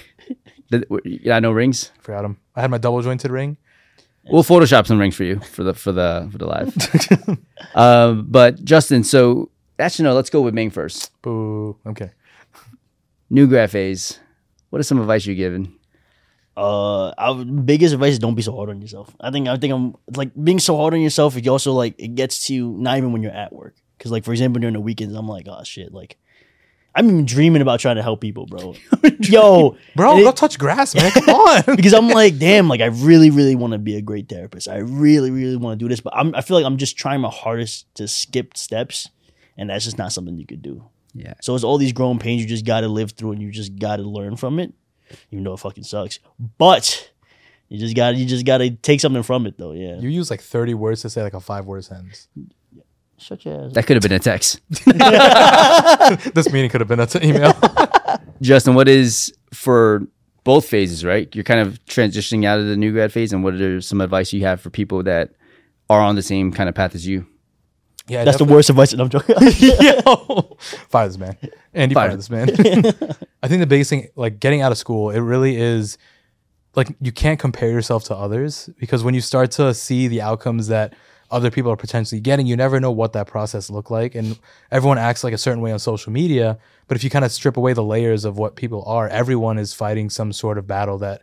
[0.70, 1.92] The- Yeah, no rings.
[1.96, 2.38] I forgot them.
[2.56, 3.56] I had my double jointed ring.
[4.24, 6.74] We'll Photoshop some rings for you for the for the for the live.
[7.76, 11.12] um, but Justin, so actually no, let's go with Ming first.
[11.22, 11.76] Boo.
[11.86, 12.10] Okay.
[13.30, 14.18] New graph A's.
[14.70, 15.77] What is some advice you're giving?
[16.58, 19.14] Uh, our biggest advice is don't be so hard on yourself.
[19.20, 21.36] I think I think I'm like being so hard on yourself.
[21.36, 23.76] It also like it gets to you not even when you're at work.
[23.96, 26.16] Because like for example during the weekends, I'm like, oh shit, like
[26.96, 28.74] I'm even dreaming about trying to help people, bro.
[29.20, 31.10] Yo, Bro, go it- touch grass, man.
[31.14, 31.62] Come on.
[31.76, 34.66] because I'm like, damn, like I really, really want to be a great therapist.
[34.66, 37.20] I really, really want to do this, but I'm, I feel like I'm just trying
[37.20, 39.10] my hardest to skip steps,
[39.56, 40.82] and that's just not something you could do.
[41.14, 41.34] Yeah.
[41.40, 43.78] So it's all these growing pains you just got to live through, and you just
[43.78, 44.72] got to learn from it,
[45.30, 46.18] even though it fucking sucks.
[46.58, 47.10] But
[47.68, 49.72] you just got, to you just got to take something from it, though.
[49.72, 49.98] Yeah.
[49.98, 52.28] you use like 30 words to say like a five word sentence.
[53.18, 53.72] Shut your ass.
[53.72, 54.60] That could have been a text.
[54.68, 57.52] this meeting could have been an email.
[58.40, 60.06] Justin, what is for
[60.44, 61.34] both phases, right?
[61.34, 64.32] You're kind of transitioning out of the new grad phase, and what are some advice
[64.32, 65.32] you have for people that
[65.90, 67.26] are on the same kind of path as you?
[68.08, 68.90] Yeah, That's the worst advice.
[68.92, 69.36] that I'm joking.
[69.58, 70.56] Yo,
[70.88, 71.36] fire this man.
[71.74, 72.16] Andy, fire, Fire.
[72.16, 72.48] this man.
[73.42, 75.98] I think the biggest thing, like getting out of school, it really is
[76.74, 80.68] like you can't compare yourself to others because when you start to see the outcomes
[80.68, 80.94] that
[81.30, 84.14] other people are potentially getting, you never know what that process looked like.
[84.14, 84.38] And
[84.70, 86.58] everyone acts like a certain way on social media.
[86.86, 89.74] But if you kind of strip away the layers of what people are, everyone is
[89.74, 91.22] fighting some sort of battle that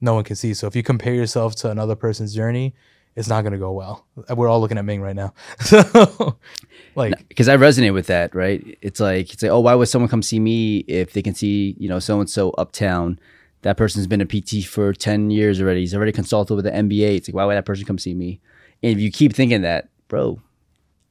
[0.00, 0.54] no one can see.
[0.54, 2.74] So if you compare yourself to another person's journey,
[3.14, 4.06] it's not going to go well.
[4.34, 5.34] We're all looking at Ming right now.
[5.60, 6.38] So,
[6.94, 8.78] like, because I resonate with that, right?
[8.80, 11.76] It's like it's like, oh, why would someone come see me if they can see,
[11.78, 13.18] you know, so and so uptown?
[13.62, 15.80] That person's been a PT for ten years already.
[15.80, 17.16] He's already consulted with the NBA.
[17.16, 18.40] It's like, why would that person come see me?
[18.82, 20.40] And if you keep thinking that, bro,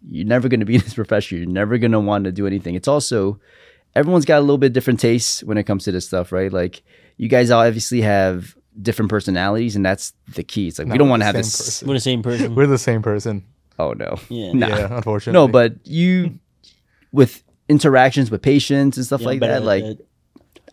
[0.09, 1.37] you're never going to be in this profession.
[1.37, 2.75] You're never going to want to do anything.
[2.75, 3.39] It's also
[3.95, 6.51] everyone's got a little bit different tastes when it comes to this stuff, right?
[6.51, 6.83] Like
[7.17, 10.67] you guys all obviously have different personalities, and that's the key.
[10.67, 11.55] It's like we don't want to have this.
[11.57, 11.87] person.
[11.87, 12.55] We're the same person.
[12.55, 13.45] we're the same person.
[13.79, 14.51] Oh no, Yeah.
[14.53, 14.67] Nah.
[14.67, 15.33] Yeah, unfortunately.
[15.33, 16.39] No, but you
[17.11, 19.97] with interactions with patients and stuff Yeah, like that, like that.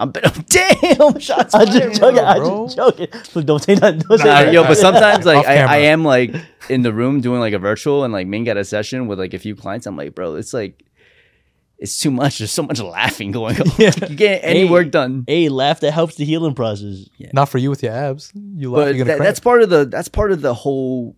[0.01, 0.13] I'm
[0.49, 1.55] damn shots.
[1.57, 2.19] I'm just joking.
[2.21, 3.09] I'm just joking.
[3.35, 3.99] Look, don't say that.
[3.99, 4.53] Don't say Nah, that.
[4.53, 5.57] yo, but sometimes like I.
[5.65, 6.33] I am like
[6.69, 9.35] in the room doing like a virtual and like Ming got a session with like
[9.35, 9.87] a few clients.
[9.87, 10.85] I'm like, bro, it's like
[11.79, 12.39] it's too much.
[12.39, 13.67] There's so much laughing going on.
[13.79, 13.93] Yeah.
[14.09, 14.69] you get any Hey.
[14.71, 15.25] work done.
[15.27, 17.09] Hey, laugh that helps the healing process.
[17.33, 18.33] not for you with your abs.
[18.35, 21.17] You laugh, But you're gonna that, that's part of the that's part of the whole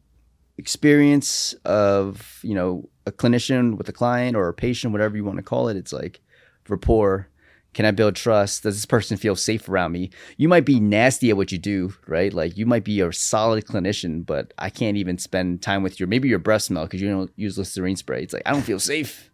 [0.59, 5.39] experience of you know a clinician with a client or a patient, whatever you want
[5.39, 5.77] to call it.
[5.77, 6.21] It's like
[6.69, 7.29] rapport.
[7.73, 8.65] Can I build trust?
[8.65, 10.11] Does this person feel safe around me?
[10.37, 12.33] You might be nasty at what you do, right?
[12.35, 16.09] Like you might be a solid clinician, but I can't even spend time with your
[16.09, 18.23] maybe your breath smell because you don't use Listerine spray.
[18.25, 19.30] It's like I don't feel safe.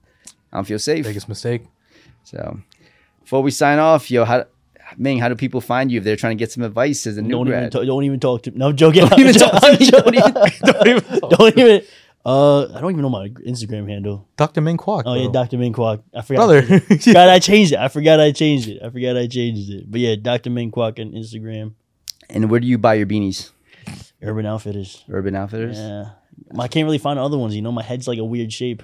[0.52, 1.04] I don't feel safe.
[1.04, 1.62] biggest mistake.
[2.24, 2.60] So
[3.22, 4.44] before we sign off, yo, how
[4.96, 7.22] Ming, how do people find you if they're trying to get some advice as a
[7.22, 7.72] new Don't even, grad?
[7.72, 8.58] talk, don't even talk to me.
[8.58, 9.06] No, I'm joking.
[9.08, 9.90] Don't even talk to me.
[9.90, 11.20] Don't even- Don't even.
[11.30, 11.82] Don't even.
[12.24, 14.26] Uh, I don't even know my Instagram handle.
[14.36, 14.60] Dr.
[14.60, 15.02] Ming Kwok.
[15.06, 15.28] Oh yeah.
[15.30, 15.58] Dr.
[15.58, 16.02] Ming Kwok.
[16.14, 16.38] I forgot.
[16.46, 16.58] Brother.
[16.90, 17.78] I forgot I changed it.
[17.78, 18.82] I forgot I changed it.
[18.82, 19.90] I forgot I changed it.
[19.90, 20.50] But yeah, Dr.
[20.50, 21.74] Ming Kwok on Instagram.
[22.28, 23.50] And where do you buy your beanies?
[24.22, 25.04] Urban Outfitters.
[25.08, 25.78] Urban Outfitters.
[25.78, 26.10] Yeah,
[26.58, 27.54] I can't really find other ones.
[27.54, 28.82] You know, my head's like a weird shape.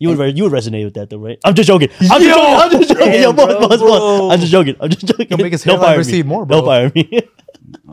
[0.00, 1.38] You would re- you would resonate with that though, right?
[1.44, 1.88] I'm just joking.
[2.00, 2.28] I'm just Yo!
[2.34, 2.54] joking.
[2.54, 3.12] I'm just joking.
[3.14, 3.80] Yo, Damn, boss, bro, boss, boss.
[3.80, 4.30] bro.
[4.30, 4.76] I'm just joking.
[4.80, 5.26] I'm just joking.
[5.30, 6.28] You'll make his Don't fire recede me.
[6.28, 7.20] more, Don't fire me.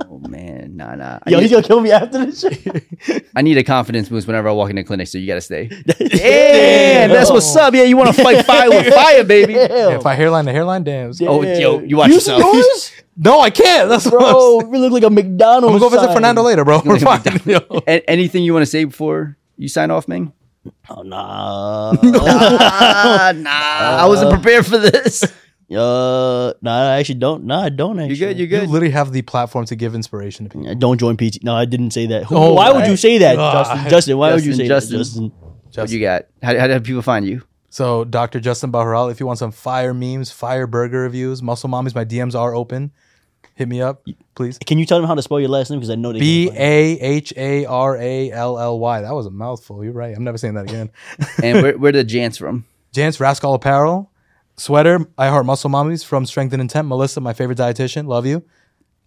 [0.10, 1.20] Oh man, nah, nah.
[1.26, 3.26] I, Yo, need, he's gonna kill me after this shit.
[3.36, 5.68] I need a confidence boost whenever I walk in the clinic, so you gotta stay.
[6.00, 7.74] Damn, that's what's up.
[7.74, 9.54] Yeah, you want to fight fire with fire, baby.
[9.54, 11.12] Yeah, if I hairline to hairline, damn.
[11.24, 12.42] Oh, yo, you watch You yourself.
[12.42, 12.92] see yours?
[13.18, 13.90] No, I can't.
[13.90, 14.72] That's Bro, saying.
[14.72, 15.66] we look like a McDonald's.
[15.74, 16.16] I'm gonna go visit sign.
[16.16, 16.82] Fernando later, bro.
[16.86, 17.22] We're fine.
[17.88, 20.32] A- anything you want to say before you sign off, Ming?
[20.90, 21.94] Oh nah.
[22.04, 23.50] Ah, nah,
[24.04, 25.24] I wasn't prepared for this.
[25.68, 27.44] Uh, nah, I actually don't.
[27.46, 28.16] Nah, I don't actually.
[28.18, 28.38] You're good.
[28.38, 28.70] You're You good.
[28.70, 30.70] literally have the platform to give inspiration to people.
[30.70, 31.44] I don't join PT.
[31.44, 32.26] No, I didn't say that.
[32.26, 33.66] Who- Oh why would you say that, God.
[33.66, 33.90] Justin?
[33.90, 34.98] Justin, why would you Justin, say Justin.
[35.00, 35.04] that,
[35.72, 35.82] Justin?
[35.84, 36.26] What you got?
[36.44, 37.42] How, how do people find you?
[37.72, 38.40] So, Dr.
[38.40, 42.36] Justin Baharally, if you want some fire memes, fire burger reviews, muscle mommies, my DMs
[42.40, 42.92] are open.
[43.56, 44.58] Hit me up, please.
[44.66, 45.80] Can you tell them how to spell your last name?
[45.80, 46.20] Because I know they.
[46.20, 49.02] B can't find A H A R A L L Y.
[49.02, 49.82] That was a mouthful.
[49.82, 50.16] You're right.
[50.16, 50.92] I'm never saying that again.
[51.44, 52.66] And where, where the Jants from?
[52.94, 54.12] Jants Rascal Apparel,
[54.58, 56.88] sweater, I Heart Muscle Mommies from Strength and Intent.
[56.88, 58.08] Melissa, my favorite dietitian.
[58.08, 58.44] Love you.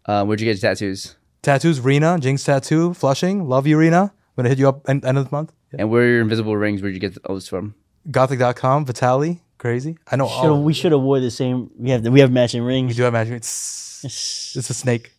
[0.06, 1.16] Uh, where'd you get your tattoos?
[1.42, 3.48] Tattoos, Rena, Jinx Tattoo, Flushing.
[3.48, 4.02] Love you, Rena.
[4.04, 5.52] I'm going to hit you up end, end of the month.
[5.72, 5.82] Yeah.
[5.82, 6.80] And where are your invisible rings?
[6.80, 7.74] Where'd you get those from?
[8.10, 9.40] Gothic.com, Vitaly.
[9.58, 9.98] Crazy.
[10.10, 10.28] I know.
[10.28, 10.62] Should've- all.
[10.62, 11.70] we should have wore the same.
[11.76, 12.90] We have the, we have matching rings.
[12.90, 13.34] We do have magic.
[13.34, 14.02] It's,
[14.56, 15.12] it's a snake.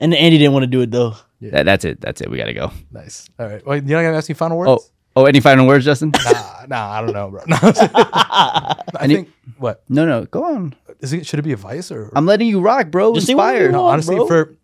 [0.00, 1.14] And Andy didn't want to do it though.
[1.40, 2.00] That, that's it.
[2.00, 2.30] That's it.
[2.30, 2.70] We gotta go.
[2.90, 3.28] Nice.
[3.38, 3.64] All right.
[3.66, 4.70] Well, you're not going to ask me final words?
[4.70, 5.24] Oh, oh.
[5.26, 6.12] Any final words, Justin?
[6.24, 7.42] Nah, nah, I don't know, bro.
[7.48, 9.82] No, I Any- think, what?
[9.88, 10.24] no, no.
[10.26, 10.74] Go on.
[11.00, 12.12] Is it, should it be advice or?
[12.14, 13.14] I'm letting you rock, bro.
[13.14, 13.72] Just say what you Inspired.
[13.72, 14.26] No, honestly, bro.
[14.28, 14.56] for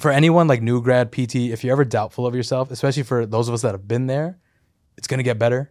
[0.00, 3.46] for anyone like new grad PT, if you're ever doubtful of yourself, especially for those
[3.48, 4.38] of us that have been there,
[4.96, 5.70] it's gonna get better.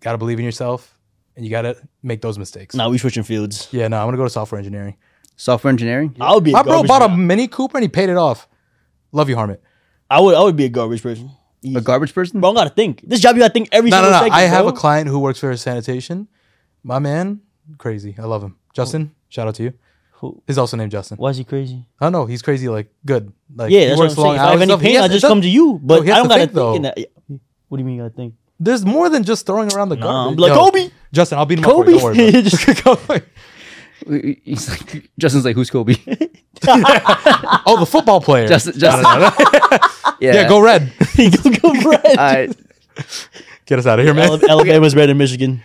[0.00, 0.98] Got to believe in yourself,
[1.36, 2.74] and you got to make those mistakes.
[2.74, 3.68] Nah, we switching fields.
[3.72, 4.96] Yeah, no, I'm gonna go to software engineering.
[5.36, 6.14] Software engineering.
[6.20, 6.50] I'll be.
[6.50, 7.16] A My bro garbage bought a.
[7.16, 8.48] Mini Cooper and he paid it off.
[9.12, 9.58] Love you, Harmit.
[10.10, 10.34] I would.
[10.34, 11.30] I would be a garbage person.
[11.62, 11.76] Easy.
[11.76, 12.40] A garbage person.
[12.40, 13.02] Bro, I gotta think.
[13.06, 14.24] This job you gotta think every No, no, single no.
[14.26, 14.32] second.
[14.34, 14.72] I have bro.
[14.74, 16.28] a client who works for sanitation.
[16.82, 17.40] My man,
[17.78, 18.14] crazy.
[18.18, 18.56] I love him.
[18.74, 19.72] Justin, shout out to you.
[20.14, 21.16] Who- He's also named Justin.
[21.18, 21.86] Why is he crazy?
[22.00, 22.26] I don't know.
[22.26, 23.32] He's crazy, like good.
[23.54, 24.26] Like Yeah, he that's what I'm works saying.
[24.26, 24.80] long If I have any stuff.
[24.80, 25.80] He pain, has I just does- come to you.
[25.82, 26.74] But he I has don't to gotta think, think, though.
[26.74, 26.98] in that.
[27.68, 28.34] What do you mean you gotta think?
[28.64, 30.32] There's more than just throwing around the Nah, garbage.
[30.32, 30.90] I'm like Yo, Kobe.
[31.12, 31.92] Justin, I'll beat him up for Kobe.
[31.92, 31.98] you.
[32.74, 33.22] Don't worry.
[34.08, 35.94] Just- He's like Justin's like who's Kobe?
[37.66, 38.48] Oh, the football player.
[38.48, 39.04] Justin, Justin.
[40.20, 40.34] yeah.
[40.34, 40.92] yeah, go red.
[41.16, 42.18] go go Brett.
[42.18, 42.48] I,
[43.66, 44.28] Get us out of here, man.
[44.28, 45.62] Ala- Alabama's red in Michigan.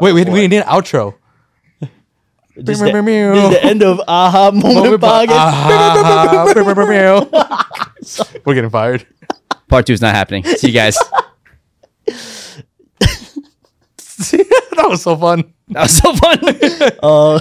[0.00, 1.14] Wait, we, we need an outro.
[1.80, 5.64] This is the, this the end of Aha Moment Podcast.
[8.44, 9.06] We're getting fired.
[9.68, 10.42] part two is not happening.
[10.44, 10.98] See you guys.
[14.30, 15.52] that was so fun.
[15.68, 16.38] That was so fun.
[17.02, 17.40] Uh,